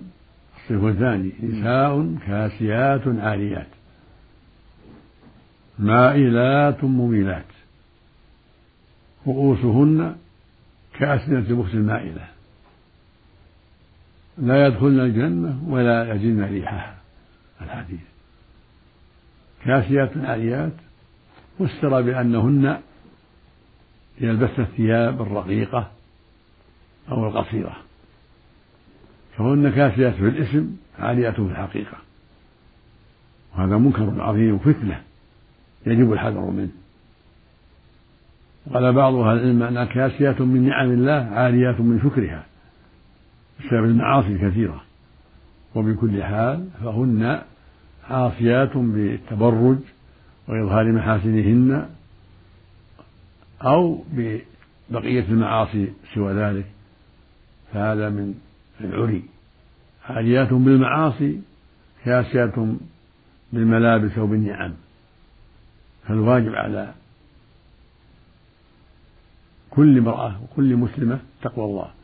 الصنف 0.57 0.85
الثاني 0.85 1.31
نساء 1.43 2.15
كاسيات 2.27 3.07
عاريات. 3.07 3.67
مائلات 5.79 6.83
مميلات. 6.83 7.45
رؤوسهن 9.27 10.15
كأسنة 10.99 11.61
بخت 11.61 11.73
المائلة 11.73 12.34
لا 14.37 14.67
يدخلن 14.67 14.99
الجنة 14.99 15.63
ولا 15.67 16.13
يجدن 16.13 16.43
ريحها. 16.43 16.95
الحديث. 17.61 17.99
كاسيات 19.65 20.17
عاريات 20.17 20.73
فسر 21.59 22.01
بأنهن 22.01 22.79
يلبسن 24.21 24.61
الثياب 24.61 25.21
الرقيقة 25.21 25.91
أو 27.11 27.27
القصيرة. 27.27 27.77
فهن 29.37 29.71
كاسيات 29.71 30.13
في 30.13 30.27
الاسم 30.27 30.75
عاليات 30.99 31.35
في 31.35 31.41
الحقيقة. 31.41 31.97
وهذا 33.55 33.77
منكر 33.77 34.21
عظيم 34.21 34.55
وفتنة 34.55 35.01
يجب 35.85 36.13
الحذر 36.13 36.41
منه. 36.41 36.71
قال 38.73 38.93
بعض 38.93 39.13
أهل 39.13 39.37
العلم 39.37 39.63
أنها 39.63 39.85
كاسيات 39.85 40.41
من 40.41 40.69
نعم 40.69 40.91
الله 40.91 41.29
عاليات 41.31 41.81
من 41.81 41.99
شكرها. 42.03 42.45
بسبب 43.59 43.85
المعاصي 43.85 44.27
الكثيرة. 44.27 44.81
وبكل 45.75 46.23
حال 46.23 46.69
فهن 46.83 47.41
عاصيات 48.09 48.77
بالتبرج 48.77 49.77
وإظهار 50.47 50.91
محاسنهن 50.91 51.89
أو 53.61 54.03
ببقية 54.11 55.25
المعاصي 55.29 55.93
سوى 56.13 56.33
ذلك. 56.33 56.65
فهذا 57.73 58.09
من 58.09 58.33
العري 58.81 59.23
عاليات 60.09 60.53
بالمعاصي 60.53 61.41
كاسيات 62.05 62.53
بالملابس 63.53 64.17
أو 64.17 64.27
بالنعم. 64.27 64.73
فالواجب 66.07 66.55
على 66.55 66.93
كل 69.69 69.97
امرأة 69.97 70.41
وكل 70.43 70.75
مسلمة 70.75 71.19
تقوى 71.41 71.65
الله. 71.65 71.94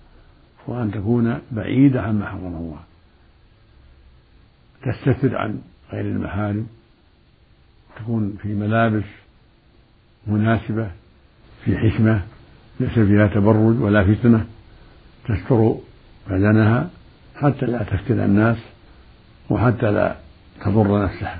وأن 0.68 0.92
تكون 0.92 1.40
بعيدة 1.52 2.02
عما 2.02 2.26
حرم 2.26 2.56
الله. 2.56 2.80
تستتر 4.82 5.38
عن 5.38 5.62
غير 5.92 6.06
المحارم. 6.06 6.68
تكون 7.96 8.38
في 8.42 8.48
ملابس 8.48 9.04
مناسبة 10.28 10.92
في 11.66 11.78
حكمة 11.78 12.22
ليس 12.80 13.00
فيها 13.00 13.28
تبرج 13.28 13.82
ولا 13.82 14.16
فتنة. 14.16 14.46
تستر 15.28 15.76
بدنها 16.30 16.90
حتى 17.36 17.66
لا 17.66 17.84
تفتن 17.84 18.20
الناس 18.20 18.58
وحتى 19.50 19.92
لا 19.92 20.16
تضر 20.66 21.04
نفسها. 21.04 21.40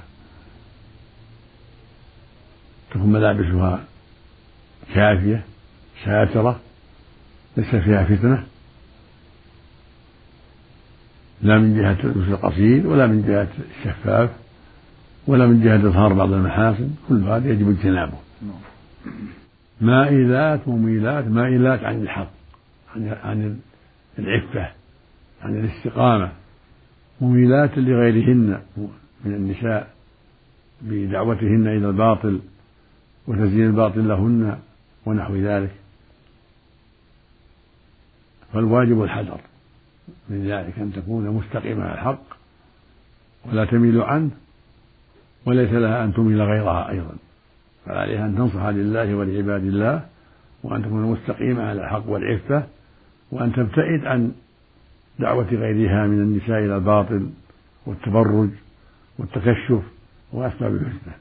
تكون 2.92 3.12
ملابسها 3.12 3.84
كافية 4.94 5.44
ساترة 6.06 6.60
ليس 7.58 7.76
فيها 7.76 8.04
فتنة. 8.04 8.46
لا 11.44 11.58
من 11.58 11.76
جهة 11.76 11.98
اللبس 12.04 12.28
القصير 12.28 12.88
ولا 12.88 13.08
من 13.08 13.22
جهة 13.28 13.48
الشفاف 13.80 14.30
ولا 15.28 15.48
من 15.48 15.64
جهة 15.64 15.76
إظهار 15.76 16.14
بعض 16.14 16.34
المحاسن 16.34 16.90
كل 17.10 17.24
هذا 17.24 17.50
يجب 17.50 17.70
اجتنابه. 17.70 18.18
مائلات 19.82 20.68
مميلات 20.68 21.28
مائلات 21.28 21.84
عن 21.84 22.02
الحق 22.02 22.32
عن 22.96 23.18
عن 23.24 23.60
العفة 24.20 24.72
عن 25.42 25.60
الاستقامة. 25.60 26.32
مميلات 27.22 27.78
لغيرهن 27.78 28.60
من 29.26 29.34
النساء 29.34 29.94
بدعوتهن 30.82 31.68
إلى 31.68 31.90
الباطل 31.90 32.40
وتزيين 33.28 33.66
الباطل 33.66 34.08
لهن 34.08 34.58
ونحو 35.06 35.36
ذلك. 35.36 35.72
فالواجب 38.54 39.04
الحذر. 39.04 39.40
من 40.30 40.48
ذلك 40.48 40.80
أن 40.80 40.94
تكون 40.94 41.28
مستقيمة 41.30 41.84
على 41.84 41.94
الحق 41.94 42.24
ولا 43.46 43.66
تميل 43.66 44.02
عنه 44.02 44.30
وليس 45.46 45.72
لها 45.72 46.04
أن 46.04 46.14
تميل 46.14 46.42
غيرها 46.42 46.90
أيضا. 46.90 47.16
فعليها 47.86 48.26
أن 48.26 48.36
تنصح 48.36 48.66
لله 48.66 49.16
ولعباد 49.16 49.64
الله 49.64 50.06
وأن 50.64 50.84
تكون 50.84 51.12
مستقيمة 51.12 51.64
على 51.64 51.84
الحق 51.84 52.10
والعفة 52.10 52.64
وأن 53.32 53.54
تبتعد 53.54 54.06
عن 54.06 54.32
دعوة 55.20 55.48
غيرها 55.48 56.08
من 56.08 56.20
النساء 56.20 56.60
إلى 56.60 56.76
الباطل 56.76 57.30
والتبرج 57.86 58.50
والتكشف 59.18 59.82
وأسباب 60.32 60.74
الفتنة. 60.74 61.14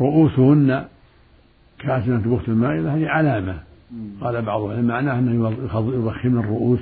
رؤوسهن 0.00 0.88
كأسنة 1.78 2.36
بخت 2.36 2.48
المائلة 2.48 2.94
هي 2.94 3.06
علامة 3.06 3.62
قال 4.20 4.42
بعضهم 4.42 4.84
معناه 4.84 5.18
أنه 5.18 5.50
يضخم 5.72 6.38
الرؤوس 6.38 6.80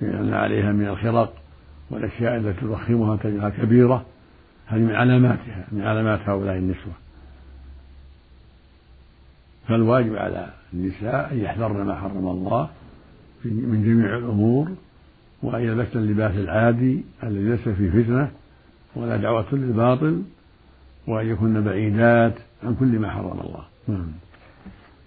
لأن 0.00 0.34
عليها 0.34 0.72
من 0.72 0.88
الخرق 0.88 1.32
والأشياء 1.90 2.36
التي 2.36 2.60
تضخمها 2.60 3.16
تجعلها 3.16 3.48
كبيرة. 3.48 4.04
هذه 4.66 4.80
من 4.80 4.94
علاماتها 4.94 5.66
من 5.72 5.82
علامات 5.82 6.20
هؤلاء 6.28 6.56
النسوة. 6.56 6.92
فالواجب 9.68 10.16
على 10.16 10.48
النساء 10.74 11.32
أن 11.32 11.38
يحذرن 11.38 11.86
ما 11.86 11.94
حرم 11.94 12.28
الله 12.28 12.68
من 13.44 13.82
جميع 13.84 14.16
الأمور 14.16 14.68
وأن 15.42 15.62
يلبسن 15.62 15.98
اللباس 15.98 16.34
العادي 16.34 17.04
الذي 17.22 17.50
ليس 17.50 17.68
فيه 17.68 17.90
فتنة 17.90 18.30
ولا 18.96 19.16
دعوة 19.16 19.46
للباطل 19.52 20.22
وأن 21.06 21.26
يكن 21.26 21.64
بعيدات 21.64 22.34
عن 22.64 22.74
كل 22.74 22.98
ما 22.98 23.10
حرم 23.10 23.40
الله. 23.40 23.64
نعم. 23.88 24.12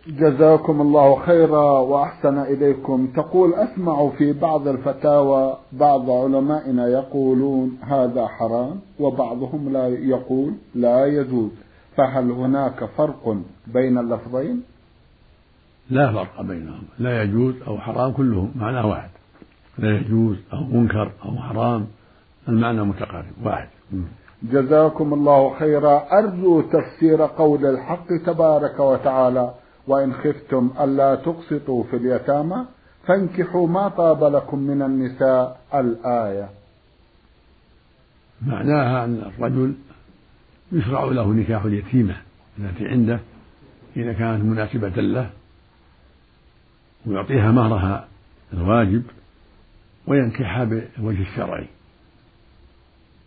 جزاكم 0.08 0.82
الله 0.82 1.20
خيرا 1.20 1.80
وأحسن 1.80 2.38
إليكم. 2.38 3.08
تقول 3.16 3.54
أسمع 3.54 4.10
في 4.10 4.34
بعض 4.34 4.68
الفتاوى 4.68 5.58
بعض 5.72 6.10
علمائنا 6.10 6.88
يقولون 6.88 7.78
هذا 7.82 8.28
حرام 8.28 8.80
وبعضهم 9.00 9.70
لا 9.74 9.88
يقول 9.88 10.54
لا 10.76 11.06
يجوز. 11.06 11.52
فهل 11.98 12.32
هناك 12.32 12.86
فرق 12.98 13.38
بين 13.68 13.98
اللفظين؟ 13.98 14.64
لا 15.90 16.14
فرق 16.14 16.42
بينهم. 16.42 16.84
لا 17.00 17.24
يجوز 17.24 17.56
أو 17.68 17.78
حرام 17.78 18.12
كلهم 18.12 18.52
معنى 18.56 18.88
واحد. 18.88 19.10
لا 19.78 19.98
يجوز 19.98 20.38
أو 20.54 20.64
منكر 20.64 21.12
أو 21.26 21.38
حرام 21.38 21.88
المعنى 22.50 22.82
متقارب 22.82 23.46
واحد. 23.46 23.68
جزاكم 24.44 25.14
الله 25.14 25.54
خيرا. 25.60 26.04
أرجو 26.12 26.62
تفسير 26.62 27.22
قول 27.22 27.66
الحق 27.66 28.08
تبارك 28.26 28.80
وتعالى. 28.80 29.54
وإن 29.92 30.14
خفتم 30.14 30.70
ألا 30.80 31.16
تقسطوا 31.16 31.84
في 31.84 31.96
اليتامى 31.96 32.66
فانكحوا 33.08 33.68
ما 33.68 33.88
طاب 33.88 34.24
لكم 34.24 34.60
من 34.60 34.82
النساء 34.82 35.62
الآية. 35.74 36.50
معناها 38.48 39.06
أن 39.06 39.16
الرجل 39.16 39.74
يشرع 40.72 41.04
له 41.04 41.34
نكاح 41.34 41.64
اليتيمة 41.64 42.16
التي 42.60 42.88
عنده 42.88 43.20
إذا 43.96 44.14
كانت 44.14 44.44
مناسبة 44.44 45.02
له 45.02 45.30
ويعطيها 47.06 47.52
مهرها 47.52 48.08
الواجب 48.54 49.04
وينكحها 50.08 50.64
بالوجه 50.64 51.22
الشرعي. 51.22 51.68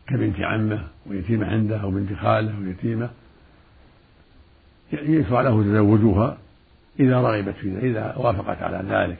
كبنت 0.08 0.40
عمه 0.40 0.88
ويتيمة 1.06 1.46
عنده 1.46 1.80
أو 1.82 1.90
بنت 1.90 2.12
خاله 2.12 2.58
ويتيمة 2.60 3.10
يشرع 4.92 5.40
له 5.40 5.62
تزوجها 5.62 6.38
إذا 7.00 7.20
رغبت 7.20 7.54
في 7.54 7.70
ذلك 7.70 7.84
إذا 7.84 8.14
وافقت 8.16 8.62
على 8.62 8.88
ذلك. 8.88 9.18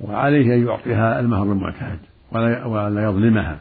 وعليه 0.00 0.54
أن 0.54 0.66
يعطيها 0.66 1.20
المهر 1.20 1.42
المعتاد 1.42 1.98
ولا 2.32 2.64
ولا 2.64 3.04
يظلمها. 3.04 3.58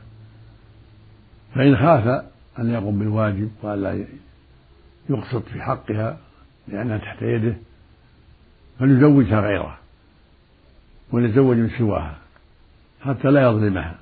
فإن 1.56 1.78
خاف 1.78 2.26
أن 2.60 2.70
يقوم 2.70 3.00
بالواجب 3.00 3.52
وألا 3.62 4.06
يقسط 5.10 5.44
في 5.48 5.62
حقها 5.62 6.18
لأنها 6.68 6.98
تحت 6.98 7.22
يده 7.22 7.56
فليزوجها 8.80 9.40
غيره 9.40 9.78
وليتزوج 11.12 11.58
من 11.58 11.70
سواها 11.78 12.18
حتى 13.02 13.28
لا 13.28 13.42
يظلمها. 13.42 13.96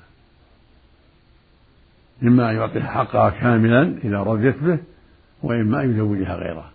إما 2.23 2.51
أن 2.51 2.55
يعطيها 2.55 2.87
حقها 2.87 3.29
كاملا 3.29 3.97
إذا 4.03 4.17
رضيت 4.17 4.57
به 4.57 4.79
وإما 5.43 5.83
أن 5.83 5.91
يزوجها 5.91 6.35
غيره. 6.35 6.71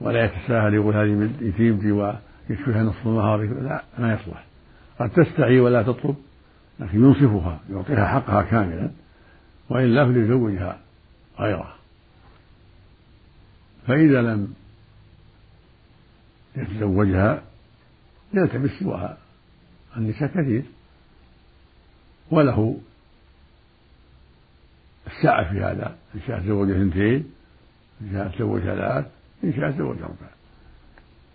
ولا 0.00 0.24
يتساهل 0.24 0.74
يقول 0.74 0.96
هذه 0.96 1.10
من 1.10 1.36
يتيمتي 1.40 1.92
ويكفيها 1.92 2.82
نصف 2.82 3.06
مهاري 3.06 3.46
لا 3.46 3.84
ما 3.98 4.14
يصلح. 4.14 4.44
قد 4.98 5.10
تستحي 5.10 5.60
ولا 5.60 5.82
تطلب 5.82 6.16
لكن 6.80 7.04
ينصفها 7.04 7.60
يعطيها 7.70 8.06
حقها 8.06 8.42
كاملا 8.42 8.90
وإلا 9.68 10.04
فليزوجها 10.06 10.78
غيرها 11.38 11.76
فإذا 13.86 14.22
لم 14.22 14.54
يتزوجها 16.56 17.42
يلتمس 18.34 18.70
سواها. 18.70 19.18
النساء 19.96 20.28
كثير. 20.28 20.62
وله 22.30 22.80
السعة 25.06 25.52
في 25.52 25.60
هذا. 25.60 25.96
إن 26.14 26.20
شاء 26.26 26.40
تزوج 26.40 26.70
اثنتين 26.70 27.30
إن 28.00 28.12
شاء 28.12 28.28
تزوج 28.28 28.60
ثلاث 28.60 29.06
إن 29.44 29.52
شاء 29.52 29.70
تزوج 29.70 29.96
أربع 30.02 30.34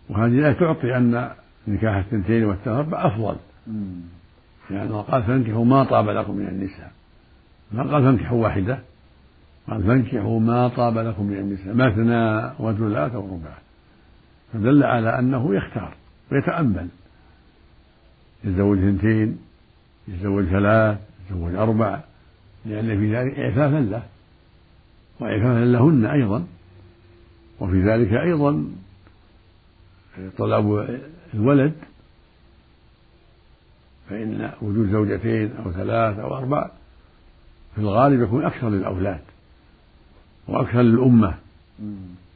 وهذه 0.10 0.40
الآية 0.40 0.54
تعطي 0.54 0.98
أن 0.98 1.32
نكاح 1.68 1.96
الثنتين 1.96 2.44
والثلاث 2.44 2.94
أفضل. 2.94 3.36
لأنه 4.70 4.96
يعني 4.96 5.04
قال 5.12 5.24
فانكحوا 5.24 5.66
ما 5.66 5.84
طاب 5.84 6.10
لكم 6.10 6.36
من 6.36 6.48
النساء. 6.48 6.92
ما 7.72 7.84
قال 7.84 8.04
فانكحوا 8.04 8.44
واحدة. 8.44 8.80
قال 9.70 9.84
فانكحوا 9.84 10.40
ما 10.40 10.68
طاب 10.68 10.98
لكم 10.98 11.26
من 11.26 11.38
النساء. 11.38 11.74
مثنى 11.74 12.52
وثلاث 12.60 13.16
ورباع 13.16 13.58
فدل 14.54 14.84
على 14.84 15.20
أنه 15.20 15.56
يختار 15.56 15.94
ويتأمل. 16.32 16.88
يتزوج 18.44 18.78
اثنتين 18.78 19.38
يتزوج 20.08 20.46
ثلاث 20.46 20.98
يتزوج 21.26 21.56
أربع. 21.56 22.00
لأن 22.66 23.00
في 23.00 23.16
ذلك 23.16 23.40
إعفافا 23.40 23.80
له. 23.80 24.04
وإعفافا 25.20 25.66
لهن 25.66 26.06
أيضا. 26.06 26.48
وفي 27.60 27.82
ذلك 27.82 28.14
أيضا 28.14 28.66
طلب 30.38 30.88
الولد 31.34 31.74
فإن 34.10 34.52
وجود 34.62 34.92
زوجتين 34.92 35.52
أو 35.66 35.72
ثلاث 35.72 36.20
أو 36.20 36.38
أربع 36.38 36.72
في 37.76 37.82
الغالب 37.82 38.22
يكون 38.22 38.46
أكثر 38.46 38.70
للأولاد 38.70 39.22
وأكثر 40.48 40.82
للأمة 40.82 41.36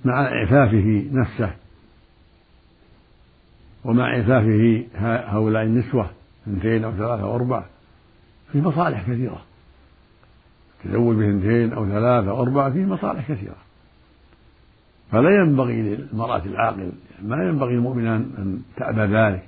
مع 0.06 0.22
إعفافه 0.22 1.06
نفسه 1.12 1.54
ومع 3.84 4.18
إعفافه 4.18 4.86
هؤلاء 5.36 5.64
النسوة 5.64 6.12
اثنتين 6.48 6.84
أو 6.84 6.92
ثلاثة 6.92 7.24
أو 7.24 7.36
أربع 7.36 7.66
في 8.52 8.62
مصالح 8.62 9.02
كثيرة. 9.02 9.42
التزوج 10.86 11.16
باثنتين 11.16 11.74
أو 11.74 11.86
ثلاثة 11.86 12.30
أو 12.30 12.42
أربعة 12.42 12.70
فيه 12.70 12.86
مصالح 12.86 13.32
كثيرة. 13.32 13.56
فلا 15.14 15.30
ينبغي 15.30 15.82
للمرأة 15.82 16.46
العاقل 16.46 16.92
ما 17.22 17.44
ينبغي 17.44 17.74
المؤمن 17.74 18.08
أن 18.08 18.62
تأبى 18.78 19.02
ذلك 19.02 19.44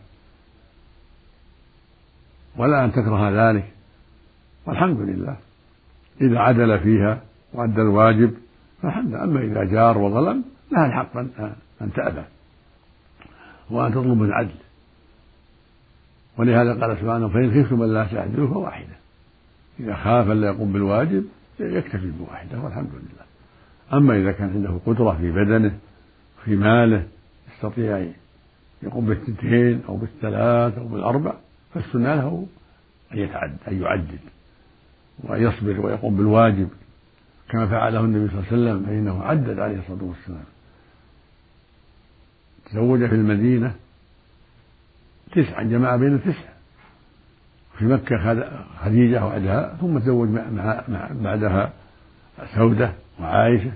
ولا 2.57 2.85
أن 2.85 2.91
تكره 2.91 3.49
ذلك. 3.49 3.65
والحمد 4.65 4.99
لله 4.99 5.37
إذا 6.21 6.39
عدل 6.39 6.79
فيها 6.79 7.21
وأدى 7.53 7.81
الواجب 7.81 8.33
فالحمد 8.81 9.07
لله. 9.07 9.23
أما 9.23 9.39
إذا 9.39 9.63
جار 9.63 9.97
وظلم 9.97 10.43
لها 10.71 10.85
الحق 10.85 11.17
أن 11.81 11.93
تأبى 11.95 12.23
وأن 13.69 13.91
تطلب 13.91 14.23
العدل 14.23 14.59
ولهذا 16.37 16.73
قال 16.81 16.97
سبحانه 16.97 17.27
فإن 17.27 17.63
خفتم 17.63 17.83
ألا 17.83 18.05
تعدلوا 18.05 18.47
فواحدة 18.47 18.95
إذا 19.79 19.95
خاف 19.95 20.31
ألا 20.31 20.47
يقوم 20.47 20.73
بالواجب 20.73 21.25
يكتفي 21.59 22.11
بواحدة. 22.11 22.59
والحمد 22.59 22.89
لله. 22.93 23.34
أما 23.93 24.17
إذا 24.17 24.31
كان 24.31 24.49
عنده 24.49 24.79
قدرة 24.85 25.17
في 25.21 25.31
بدنه 25.31 25.77
في 26.45 26.55
ماله 26.55 27.07
يستطيع 27.53 28.07
يقوم 28.83 29.05
بالثنتين 29.05 29.81
أو 29.87 29.97
بالثلاث 29.97 30.77
أو 30.77 30.87
بالأربع 30.87 31.33
فالسنة 31.73 32.15
له 32.15 32.47
أن 33.13 33.17
يتعد 33.17 33.57
أن 33.67 33.81
يعدل 33.81 34.19
وأن 35.23 35.41
يصبر 35.41 35.79
ويقوم 35.85 36.17
بالواجب. 36.17 36.69
كما 37.49 37.67
فعله 37.67 37.99
النبي 37.99 38.27
صلى 38.27 38.39
الله 38.39 38.47
عليه 38.51 38.61
وسلم 38.61 38.85
فإنه 38.85 39.23
عدد 39.23 39.59
عليه 39.59 39.79
الصلاة 39.79 40.03
والسلام. 40.03 40.43
تزوج 42.65 43.05
في 43.05 43.15
المدينة 43.15 43.75
تسعة 45.31 45.63
جمع 45.63 45.95
بين 45.95 46.15
التسعة 46.15 46.53
في 47.77 47.85
مكة 47.85 48.47
خديجة 48.83 49.25
وعدها 49.25 49.77
ثم 49.81 49.99
تزوج 49.99 50.29
مع 50.29 50.83
بعدها 51.11 51.73
سودة. 52.55 52.93
وعائشة. 53.19 53.71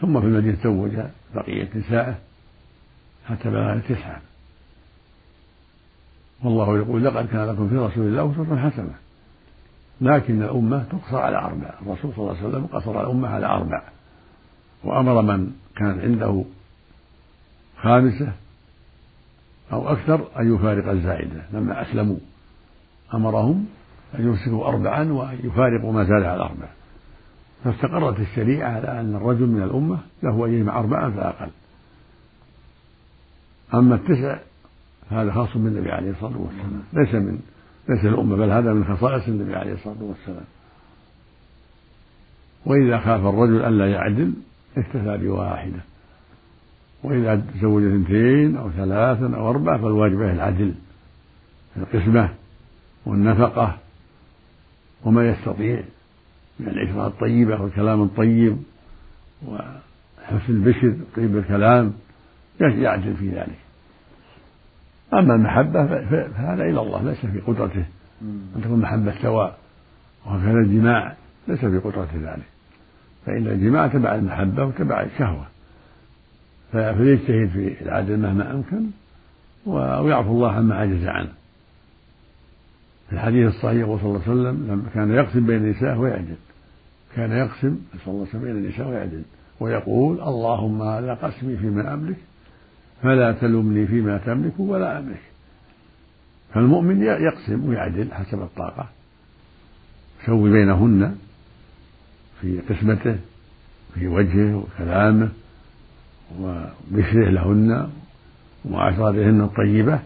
ثم 0.00 0.20
في 0.20 0.26
المدينة 0.26 0.56
تزوج 0.56 0.90
بقية 1.34 1.68
نسائه 1.74 2.18
حتى 3.28 3.50
بلغ 3.50 3.78
تسعة. 3.78 4.20
والله 6.44 6.78
يقول 6.78 7.04
لقد 7.04 7.28
كان 7.28 7.46
لكم 7.46 7.68
في 7.68 7.76
رسول 7.76 8.06
الله 8.06 8.32
أسوة 8.32 8.70
حسنة. 8.70 8.94
لكن 10.00 10.42
الأمة 10.42 10.84
تقصر 10.84 11.16
على 11.16 11.36
أربع. 11.36 11.74
الرسول 11.82 12.12
صلى 12.12 12.18
الله 12.18 12.36
عليه 12.36 12.48
وسلم 12.48 12.66
قصر 12.66 13.00
الأمة 13.00 13.28
على 13.28 13.46
أربع. 13.46 13.82
وأمر 14.84 15.22
من 15.22 15.52
كان 15.76 16.00
عنده 16.00 16.44
خامسة 17.82 18.32
أو 19.72 19.88
أكثر 19.88 20.28
أن 20.38 20.54
يفارق 20.54 20.90
الزائدة. 20.90 21.42
لما 21.52 21.82
أسلموا 21.82 22.18
أمرهم 23.14 23.66
أن 24.18 24.24
يمسكوا 24.24 24.68
أربعا 24.68 25.12
وأن 25.12 25.38
يفارقوا 25.44 25.92
ما 25.92 26.04
زاد 26.04 26.22
على 26.22 26.42
أربع. 26.42 26.68
فاستقرت 27.64 28.20
الشريعة 28.20 28.68
على 28.68 29.00
أن 29.00 29.14
الرجل 29.14 29.46
من 29.46 29.62
الأمة 29.62 29.98
له 30.22 30.46
أن 30.46 30.52
يجمع 30.52 30.78
أربعا 30.78 31.10
فأقل 31.10 31.50
أما 33.74 33.94
التسع 33.94 34.38
هذا 35.10 35.32
خاص 35.32 35.48
بالنبي 35.54 35.90
عليه 35.90 36.10
الصلاة 36.10 36.38
والسلام. 36.38 36.82
ليس 36.92 37.14
من 37.14 37.38
ليس 37.88 38.04
الأمة 38.04 38.36
بل 38.36 38.50
هذا 38.50 38.72
من 38.72 38.84
خصائص 38.84 39.28
النبي 39.28 39.54
عليه 39.54 39.72
الصلاة 39.72 40.02
والسلام. 40.02 40.44
وإذا 42.66 42.98
خاف 42.98 43.26
الرجل 43.26 43.64
ألا 43.64 43.90
يعدل 43.90 44.32
اكتفى 44.76 45.18
بواحدة. 45.18 45.80
وإذا 47.02 47.42
تزوج 47.54 47.82
اثنتين 47.84 48.56
أو 48.56 48.70
ثلاثا 48.70 49.36
أو 49.36 49.50
أربعة 49.50 49.78
فالواجب 49.78 50.22
عليه 50.22 50.32
العدل 50.32 50.74
في 51.74 51.80
القسمة 51.80 52.30
والنفقة 53.06 53.78
وما 55.04 55.28
يستطيع. 55.28 55.82
من 56.60 56.68
العشرة 56.68 57.06
الطيبة 57.06 57.62
والكلام 57.62 58.02
الطيب 58.02 58.56
وحسن 59.46 60.48
البشر 60.48 60.96
طيب 61.16 61.36
الكلام 61.36 61.92
يعدل 62.60 63.16
في 63.16 63.28
ذلك. 63.28 63.58
أما 65.12 65.34
المحبة 65.34 65.86
فهذا 65.86 66.62
إلى 66.62 66.80
الله 66.80 67.02
ليس 67.02 67.26
في 67.26 67.40
قدرته. 67.40 67.84
أن 68.56 68.62
تكون 68.64 68.80
محبة 68.80 69.14
سواء 69.22 69.58
وهكذا 70.26 70.58
الجماع 70.58 71.16
ليس 71.48 71.60
في 71.64 71.78
قدرة 71.78 72.08
ذلك. 72.14 72.46
فإن 73.26 73.46
الجماع 73.46 73.86
تبع 73.86 74.14
المحبة 74.14 74.64
وتبع 74.64 75.02
الشهوة. 75.02 75.46
فليجتهد 76.72 77.48
في 77.48 77.82
العدل 77.82 78.16
مهما 78.16 78.52
أمكن 78.52 78.86
ويعفو 79.66 80.32
الله 80.32 80.52
عما 80.52 80.74
عجز 80.74 81.06
عنه. 81.06 81.32
في 83.06 83.12
الحديث 83.12 83.46
الصحيح 83.54 83.86
صلى 83.86 84.04
الله 84.04 84.22
عليه 84.26 84.32
وسلم 84.32 84.66
لما 84.68 84.84
كان 84.94 85.10
يقسم 85.10 85.46
بين 85.46 85.56
النساء 85.56 85.98
ويعدل. 85.98 86.36
كان 87.16 87.32
يقسم 87.32 87.78
صلى 88.04 88.14
الله 88.14 88.20
عليه 88.20 88.28
وسلم 88.28 88.40
بين 88.40 88.56
النساء 88.56 88.88
ويعدل. 88.88 89.22
ويقول 89.60 90.20
اللهم 90.20 90.82
هذا 90.82 91.14
قسمي 91.14 91.56
فيما 91.56 91.94
أملك 91.94 92.16
فلا 93.02 93.32
تلمني 93.32 93.86
فيما 93.86 94.18
تملك 94.18 94.60
ولا 94.60 94.98
أملك. 94.98 95.22
فالمؤمن 96.54 97.02
يقسم 97.02 97.68
ويعدل 97.68 98.12
حسب 98.12 98.42
الطاقة. 98.42 98.88
يسوي 100.22 100.50
بينهن 100.50 101.16
في 102.40 102.60
قسمته 102.60 103.16
في 103.94 104.08
وجهه 104.08 104.56
وكلامه 104.56 105.28
وبشره 106.40 107.30
لهن 107.30 107.90
ومعاشرتهن 108.64 109.40
الطيبة. 109.40 110.00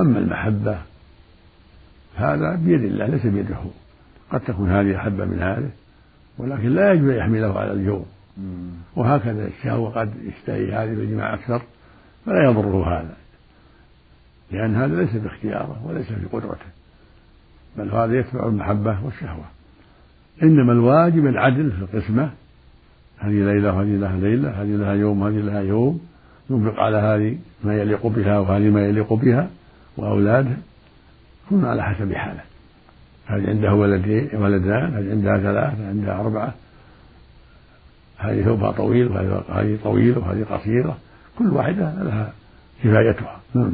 أما 0.00 0.18
المحبة 0.18 0.78
هذا 2.16 2.56
بيد 2.56 2.82
الله 2.84 3.06
ليس 3.06 3.26
بيده. 3.26 3.56
قد 4.30 4.40
تكون 4.40 4.70
هذه 4.70 4.96
أحب 4.96 5.20
من 5.20 5.42
هذه 5.42 5.70
ولكن 6.38 6.68
لا 6.68 6.92
يجب 6.92 7.08
أن 7.08 7.16
يحمله 7.16 7.58
على 7.58 7.72
الجور 7.72 8.04
وهكذا 8.96 9.46
الشهوة 9.46 9.90
قد 9.90 10.12
يشتهي 10.22 10.72
هذه 10.72 10.94
بالجماع 10.94 11.34
أكثر 11.34 11.62
فلا 12.26 12.50
يضره 12.50 12.98
هذا. 12.98 13.16
لأن 14.50 14.74
هذا 14.74 14.96
ليس 15.02 15.16
باختياره 15.16 15.86
وليس 15.86 16.06
في 16.06 16.26
قدرته 16.32 16.66
بل 17.78 17.90
هذا 17.90 18.18
يتبع 18.18 18.46
المحبة 18.46 19.04
والشهوة. 19.04 19.44
إنما 20.42 20.72
الواجب 20.72 21.26
العدل 21.26 21.72
في 21.72 21.78
القسمة. 21.78 22.30
هذه 23.18 23.44
ليلة 23.44 23.76
وهذه 23.76 23.96
لها 23.96 24.16
ليلة 24.16 24.50
هذه 24.50 24.76
لها 24.76 24.92
يوم 24.92 25.22
وهذه 25.22 25.40
لها 25.40 25.60
يوم 25.60 26.00
ينفق 26.50 26.80
على 26.80 26.96
هذه 26.96 27.38
ما 27.64 27.74
يليق 27.74 28.06
بها 28.06 28.38
وهذه 28.38 28.70
ما 28.70 28.86
يليق 28.86 29.12
بها 29.12 29.50
وأولادها 29.96 30.56
كل 31.50 31.64
على 31.64 31.82
حسب 31.82 32.12
حاله. 32.12 32.40
هذه 33.26 33.48
عندها 33.48 33.72
ولدين 33.72 34.28
ولدان؟ 34.34 34.94
هذه 34.94 35.10
عندها 35.10 35.38
ثلاثة 35.38 35.88
عندها 35.88 36.20
أربعة؟ 36.20 36.54
هذه 38.18 38.42
ثوبها 38.42 38.72
طويل 38.72 39.08
وهذه 39.08 39.78
طويلة 39.84 40.18
وهذه 40.18 40.44
قصيرة. 40.44 40.96
كل 41.38 41.50
واحدة 41.50 42.02
لها 42.02 42.32
كفايتها. 42.84 43.40
نعم. 43.54 43.72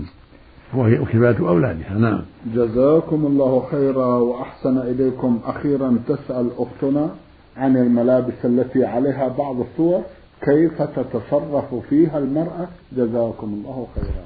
وهي 0.74 0.96
كفاية 0.96 1.38
أولادها. 1.38 1.94
نعم. 1.98 2.22
جزاكم 2.54 3.26
الله 3.26 3.66
خيرا 3.70 4.06
وأحسن 4.06 4.78
إليكم. 4.78 5.40
أخيرا 5.44 5.98
تسأل 6.08 6.50
أختنا 6.58 7.10
عن 7.56 7.76
الملابس 7.76 8.44
التي 8.44 8.84
عليها 8.84 9.28
بعض 9.28 9.60
الصور. 9.60 10.02
كيف 10.42 10.82
تتصرف 10.82 11.74
فيها 11.74 12.18
المرأة؟ 12.18 12.68
جزاكم 12.92 13.46
الله 13.46 13.86
خيرا. 13.94 14.24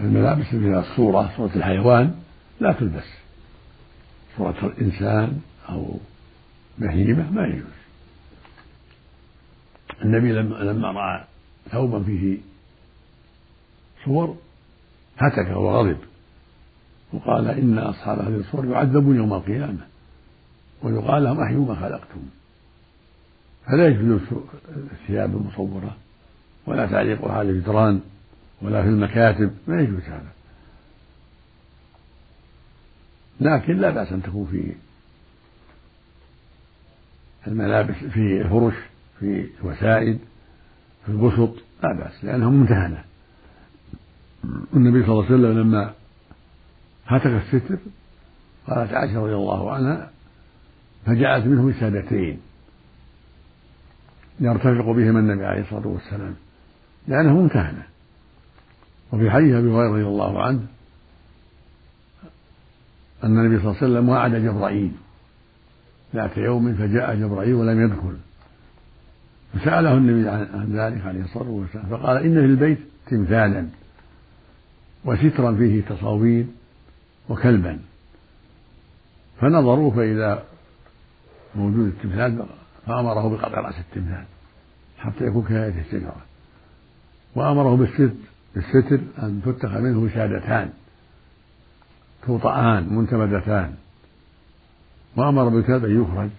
الملابس 0.00 0.46
فيها 0.46 0.80
الصورة 0.80 1.30
صورة 1.36 1.50
الحيوان. 1.56 2.23
لا 2.60 2.72
تلبس. 2.72 3.04
صورة 4.36 4.66
الإنسان 4.66 5.40
أو 5.68 5.98
بهيمة 6.78 7.30
ما 7.30 7.46
يجوز. 7.46 7.74
النبي 10.04 10.32
لما 10.32 10.56
لما 10.56 10.92
رأى 10.92 11.24
ثوبا 11.70 12.02
فيه 12.02 12.38
صور 14.04 14.36
هتك 15.18 15.56
وغضب 15.56 15.98
وقال 17.12 17.48
إن 17.48 17.78
أصحاب 17.78 18.18
هذه 18.18 18.36
الصور 18.36 18.66
يعذبون 18.66 19.16
يوم 19.16 19.34
القيامة 19.34 19.86
ويقال 20.82 21.24
لهم 21.24 21.40
أحيوا 21.40 21.66
ما 21.66 21.74
خلقتم. 21.74 22.20
فلا 23.66 23.88
يجوز 23.88 24.20
الثياب 24.92 25.36
المصورة 25.36 25.96
ولا 26.66 26.86
تعليقها 26.86 27.32
على 27.32 27.50
الجدران 27.50 28.00
ولا 28.62 28.82
في 28.82 28.88
المكاتب. 28.88 29.54
ما 29.66 29.82
يجوز 29.82 30.02
هذا. 30.02 30.32
لكن 33.40 33.76
لا 33.76 33.90
بأس 33.90 34.12
أن 34.12 34.22
تكون 34.22 34.46
في 34.50 34.72
الملابس 37.46 37.94
في 37.94 38.42
الفرش 38.42 38.74
في 39.20 39.48
الوسائد 39.60 40.18
في 41.06 41.12
البسط 41.12 41.54
لا 41.82 41.92
بأس 41.92 42.24
لأنها 42.24 42.48
ممتهنة. 42.48 43.04
النبي 44.76 45.02
صلى 45.02 45.12
الله 45.12 45.24
عليه 45.24 45.34
وسلم 45.34 45.58
لما 45.58 45.92
هتك 47.06 47.26
الستر 47.26 47.78
قالت 48.66 48.92
عائشة 48.92 49.18
رضي 49.18 49.34
الله 49.34 49.72
عنها 49.72 50.10
فجعلت 51.06 51.46
منه 51.46 51.64
وسادتين 51.64 52.40
يرتفق 54.40 54.90
بهما 54.90 55.20
النبي 55.20 55.44
عليه 55.44 55.62
الصلاة 55.62 55.86
والسلام 55.86 56.34
لأنها 57.08 57.32
ممتهنة. 57.32 57.86
وفي 59.12 59.30
حديث 59.30 59.54
أبي 59.54 59.68
هريرة 59.68 59.92
رضي 59.92 60.02
الله 60.02 60.42
عنه 60.42 60.66
أن 63.24 63.38
النبي 63.38 63.58
صلى 63.58 63.70
الله 63.70 63.76
عليه 63.82 63.92
وسلم 63.92 64.08
وعد 64.08 64.34
جبرائيل. 64.34 64.92
ذات 66.14 66.36
يوم 66.36 66.74
فجاء 66.74 67.14
جبرائيل 67.14 67.54
ولم 67.54 67.84
يدخل 67.84 68.16
فسأله 69.54 69.94
النبي 69.94 70.28
عن 70.28 70.72
ذلك 70.72 71.06
عليه 71.06 71.24
الصلاة 71.24 71.48
والسلام. 71.48 71.86
فقال 71.86 72.16
إن 72.16 72.34
في 72.34 72.46
البيت 72.46 72.78
تمثالا 73.06 73.66
وسترا 75.04 75.54
فيه 75.54 75.82
تصاوير 75.82 76.46
وكلبا. 77.28 77.78
فنظروا 79.40 79.90
فإذا 79.90 80.44
موجود 81.54 81.86
التمثال 81.86 82.46
فأمره 82.86 83.28
بقطع 83.28 83.60
رأس 83.60 83.74
التمثال 83.78 84.24
حتى 84.98 85.24
يكون 85.24 85.44
كهيئة 85.44 85.80
الشجرة. 85.80 86.16
وأمره 87.34 87.76
بالستر 87.76 88.10
بالستر 88.54 89.00
أن 89.18 89.42
تتخذ 89.44 89.80
منه 89.80 89.98
وسادتان 89.98 90.70
توطآن 92.26 92.94
منتمدتان. 92.94 93.74
وأمر 95.16 95.48
بالكلب 95.48 95.84
أن 95.84 96.02
يخرج. 96.02 96.30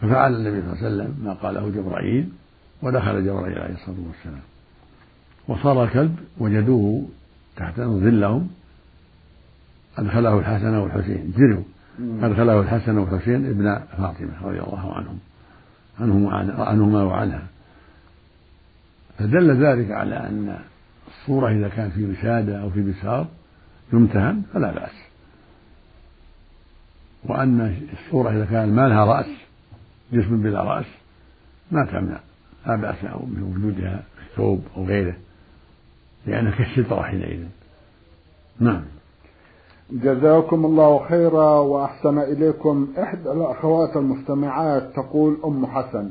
ففعل 0.00 0.34
النبي 0.34 0.60
صلى 0.60 0.72
الله 0.72 0.84
عليه 0.84 0.86
وسلم 0.86 1.24
ما 1.24 1.32
قاله 1.32 1.68
جبرائيل 1.68 2.28
ودخل 2.82 3.24
جبرائيل 3.24 3.58
عليه 3.58 3.74
الصلاة 3.74 3.96
والسلام. 4.08 4.42
وصار 5.48 5.84
الكلب 5.84 6.16
وجدوه 6.38 7.08
تحت 7.56 7.80
ظلهم 7.80 8.48
أدخله 9.98 10.38
الحسن 10.38 10.74
والحسين. 10.74 11.32
جروا. 11.36 11.64
أدخله 12.22 12.60
الحسن 12.60 12.98
والحسين 12.98 13.46
ابن 13.46 13.80
فاطمة 13.98 14.42
رضي 14.42 14.60
الله 14.60 14.94
عنهم. 14.94 15.18
عنهما 16.58 17.02
وعنها. 17.02 17.46
فدل 19.18 19.64
ذلك 19.64 19.90
على 19.90 20.16
أن 20.16 20.58
الصورة 21.08 21.52
إذا 21.52 21.68
كان 21.68 21.90
في 21.90 22.06
وسادة 22.06 22.62
أو 22.62 22.70
في 22.70 22.82
بساط 22.82 23.26
يمتهن 23.92 24.42
فلا 24.52 24.72
بأس. 24.72 25.10
وأن 27.24 27.76
الصورة 27.92 28.30
إذا 28.30 28.44
كان 28.44 28.74
ما 28.74 28.88
لها 28.88 29.04
رأس 29.04 29.26
جسم 30.12 30.42
بلا 30.42 30.62
رأس 30.62 30.86
ما 31.70 31.86
تمنع. 31.86 32.20
لا 32.66 32.76
بأس 32.76 33.04
من 33.04 33.42
وجودها 33.42 34.04
في 34.16 34.30
الثوب 34.30 34.62
أو 34.76 34.84
غيره 34.84 35.16
لأنها 36.26 36.50
كالسترة 36.50 37.02
حينئذ. 37.02 37.44
نعم. 38.60 38.82
جزاكم 39.92 40.64
الله 40.64 41.08
خيرا 41.08 41.58
وأحسن 41.58 42.18
إليكم. 42.18 42.88
إحدى 42.98 43.32
الأخوات 43.32 43.96
المستمعات 43.96 44.92
تقول 44.96 45.38
أم 45.44 45.66
حسن 45.66 46.10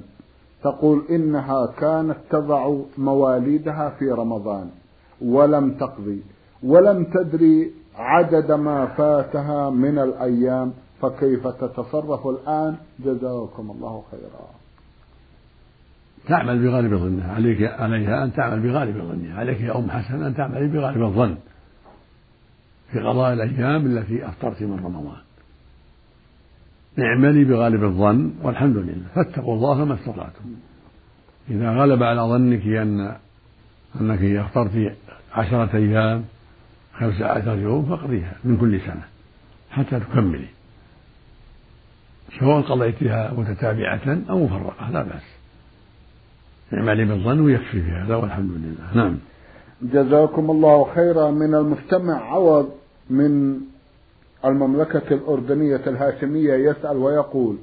تقول 0.64 1.04
إنها 1.10 1.66
كانت 1.66 2.18
تضع 2.30 2.76
مواليدها 2.98 3.90
في 3.90 4.12
رمضان 4.12 4.70
ولم 5.22 5.72
تقضي. 5.72 6.22
ولم 6.64 7.04
تدري 7.04 7.72
عدد 7.96 8.52
ما 8.52 8.86
فاتها 8.86 9.70
من 9.70 10.00
الأيام 10.00 10.74
فكيف 11.02 11.48
تتصرف 11.48 12.28
الآن؟ 12.28 12.76
جزاكم 13.00 13.72
الله 13.72 14.04
خيرا. 14.12 14.50
تعمل 16.28 16.64
بغالب 16.64 16.96
ظنها 16.96 17.34
عليك 17.34 17.64
عليها 17.64 18.24
أن 18.24 18.34
تعمل 18.34 18.60
بغالب 18.60 18.98
ظنها 18.98 19.40
عليك 19.40 19.62
يا 19.62 19.78
أم 19.78 19.92
حسن 19.92 20.24
أن 20.24 20.36
تعملي 20.36 20.68
بغالب 20.68 21.04
الظن. 21.04 21.38
في 22.92 23.00
قضاء 23.00 23.34
الأيام 23.34 23.86
التي 23.86 24.28
أفطرت 24.28 24.62
من 24.62 24.80
رمضان. 24.86 25.22
اعملي 27.00 27.44
بغالب 27.44 27.84
الظن 27.84 28.32
والحمد 28.44 28.78
لله. 28.78 29.06
فاتقوا 29.16 29.56
الله 29.56 29.86
ما 29.86 29.94
استطعتم. 29.94 30.56
إذا 31.50 31.70
غلب 31.72 32.04
على 32.04 32.22
ظنك 32.22 32.68
أن 32.68 33.16
أنك 34.02 34.24
أفطرت 34.24 34.96
عشرة 35.34 35.76
أيام 35.76 36.24
خمسة 37.00 37.26
عشر 37.26 37.58
يوم 37.58 37.86
فاقضيها 37.86 38.34
من 38.44 38.58
كل 38.58 38.80
سنة 38.82 39.04
حتى 39.70 40.00
تكملي. 40.00 40.48
سواء 42.40 42.62
قضيتها 42.62 43.34
متتابعة 43.38 44.18
أو 44.30 44.44
مفرقة 44.44 44.90
لا 44.90 45.04
بأس. 45.04 45.24
اعملي 46.74 47.06
بالظن 47.06 47.40
ويكفي 47.40 47.82
في 47.82 47.92
هذا 47.92 48.16
والحمد 48.16 48.52
لله. 48.52 49.04
نعم. 49.04 49.18
جزاكم 49.82 50.52
الله 50.52 50.94
خيرا. 50.96 51.32
من 51.32 51.56
المستمع 51.56 52.32
عوض 52.32 52.70
من 53.10 53.60
المملكة 54.46 55.14
الأردنية 55.14 55.82
الهاشمية 55.88 56.54
يسأل 56.54 56.98
ويقول 56.98 57.58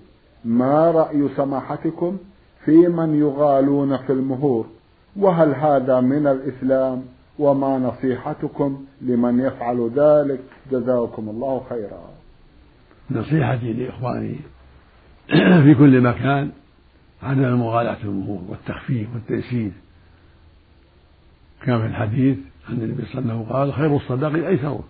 ما 0.45 0.91
رأي 0.91 1.29
سماحتكم 1.37 2.19
في 2.65 2.89
من 2.89 3.15
يغالون 3.15 3.97
في 3.97 4.13
المهور؟ 4.13 4.67
وهل 5.17 5.55
هذا 5.55 6.01
من 6.01 6.27
الإسلام؟ 6.27 7.16
وما 7.39 7.79
نصيحتكم 7.79 8.85
لمن 9.01 9.41
يفعل 9.41 9.91
ذلك. 9.97 10.41
جزاكم 10.71 11.29
الله 11.29 11.67
خيرا. 11.69 12.11
نصيحتي 13.11 13.73
لإخواني 13.73 14.37
في 15.65 15.75
كل 15.75 16.01
مكان 16.01 16.51
عدم 17.23 17.45
المغالاة 17.45 17.95
في 17.95 18.05
المهور 18.05 18.43
والتخفيف 18.49 19.09
والتيسير. 19.15 19.73
كما 21.63 21.79
في 21.81 21.87
الحديث 21.87 22.39
عن 22.69 22.75
النبي 22.75 23.07
صلى 23.07 23.19
الله 23.19 23.33
عليه 23.33 23.41
وسلم 23.41 23.53
قال 23.53 23.73
خير 23.73 23.97
الصداق 23.97 24.47
أيسره 24.47 24.85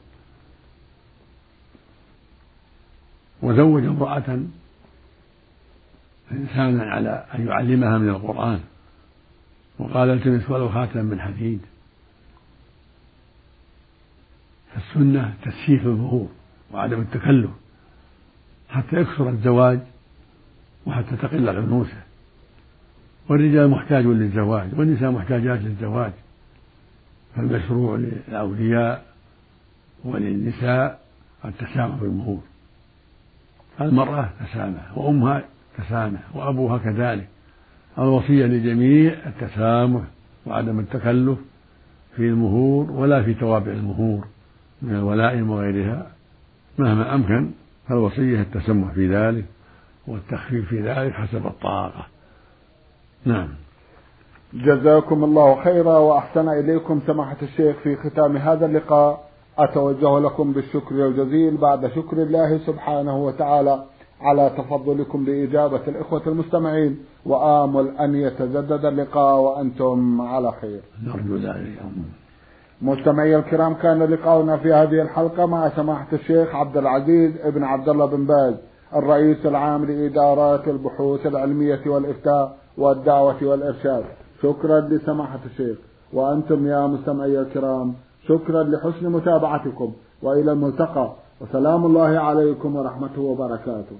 وزوج 3.42 3.84
امرأة 3.84 4.40
إنسانا 6.32 6.84
على 6.84 7.26
أن 7.34 7.46
يعلمها 7.46 7.98
من 7.98 8.08
القرآن. 8.08 8.60
وقال 9.78 10.10
التمس 10.10 10.50
ولو 10.50 10.68
خاتم 10.68 11.04
من 11.04 11.20
حديد. 11.20 11.60
فالسنة 14.76 15.34
تسهيل 15.44 15.88
الظهور 15.88 16.28
وعدم 16.72 17.00
التكلف 17.00 17.50
حتى 18.68 18.96
يكثر 18.96 19.28
الزواج 19.28 19.80
وحتى 20.86 21.16
تقل 21.16 21.48
العنوسة 21.48 22.02
والرجال 23.28 23.70
محتاج 23.70 24.04
للزواج 24.04 24.68
والنساء 24.76 25.10
محتاجات 25.10 25.60
للزواج. 25.60 26.12
فالمشروع 27.36 27.96
للأولياء 27.96 29.04
وللنساء 30.04 31.00
التسامح 31.44 31.96
في 31.96 32.04
المهور 32.04 32.42
المرأة 33.80 34.30
تسامح 34.40 34.98
وأمها 34.98 35.44
تسامح 35.78 36.20
وأبوها 36.36 36.78
كذلك. 36.78 37.28
الوصية 37.98 38.46
للجميع 38.46 39.12
التسامح 39.26 40.02
وعدم 40.46 40.78
التكلف 40.78 41.38
في 42.16 42.22
المهور 42.22 42.90
ولا 42.90 43.22
في 43.22 43.34
توابع 43.34 43.72
المهور. 43.72 44.26
من 44.82 44.94
الولائم 44.94 45.50
وغيرها 45.50 46.06
مهما 46.78 47.14
أمكن 47.14 47.50
فالوصية 47.88 48.40
التسمح 48.40 48.92
في 48.92 49.14
ذلك 49.14 49.44
والتخفيف 50.06 50.68
في 50.68 50.80
ذلك 50.80 51.12
حسب 51.12 51.46
الطاقة. 51.46 52.06
نعم. 53.24 53.48
جزاكم 54.54 55.24
الله 55.24 55.64
خيرا 55.64 55.98
وأحسن 55.98 56.48
إليكم 56.48 57.00
سماحة 57.06 57.36
الشيخ 57.42 57.76
في 57.76 57.96
ختام 57.96 58.36
هذا 58.36 58.66
اللقاء. 58.66 59.26
أتوجه 59.58 60.18
لكم 60.18 60.52
بالشكر 60.52 61.06
الجزيل 61.06 61.56
بعد 61.56 61.86
شكر 61.86 62.22
الله 62.22 62.58
سبحانه 62.58 63.16
وتعالى 63.16 63.84
على 64.20 64.50
تفضلكم 64.58 65.24
بإجابة 65.24 65.80
الإخوة 65.88 66.22
المستمعين. 66.26 66.98
وآمل 67.26 67.88
أن 67.88 68.14
يتجدد 68.14 68.84
اللقاء 68.84 69.40
وأنتم 69.40 70.20
على 70.20 70.52
خير. 70.60 70.80
نرجو 71.02 71.36
ذلك. 71.36 71.82
مستمعي 72.82 73.36
الكرام 73.36 73.74
كان 73.74 74.02
لقاؤنا 74.02 74.56
في 74.56 74.72
هذه 74.72 75.02
الحلقة 75.02 75.46
مع 75.46 75.68
سماحة 75.68 76.06
الشيخ 76.12 76.54
عبد 76.54 76.76
العزيز 76.76 77.32
بن 77.46 77.64
عبد 77.64 77.88
الله 77.88 78.06
بن 78.06 78.26
باز 78.26 78.54
الرئيس 78.96 79.46
العام 79.46 79.84
لإدارات 79.84 80.68
البحوث 80.68 81.26
العلمية 81.26 81.80
والإفتاء 81.86 82.56
والدعوة 82.78 83.36
والإرشاد. 83.42 84.04
شكرا 84.42 84.80
لسماحة 84.80 85.40
الشيخ. 85.46 85.78
وأنتم 86.12 86.66
يا 86.66 86.86
مستمعي 86.86 87.40
الكرام 87.40 87.94
شكرا 88.28 88.62
لحسن 88.62 89.12
متابعتكم. 89.12 89.92
وإلى 90.22 90.52
الملتقى. 90.52 91.12
وسلام 91.40 91.86
الله 91.86 92.18
عليكم 92.18 92.76
ورحمته 92.76 93.22
وبركاته. 93.22 93.96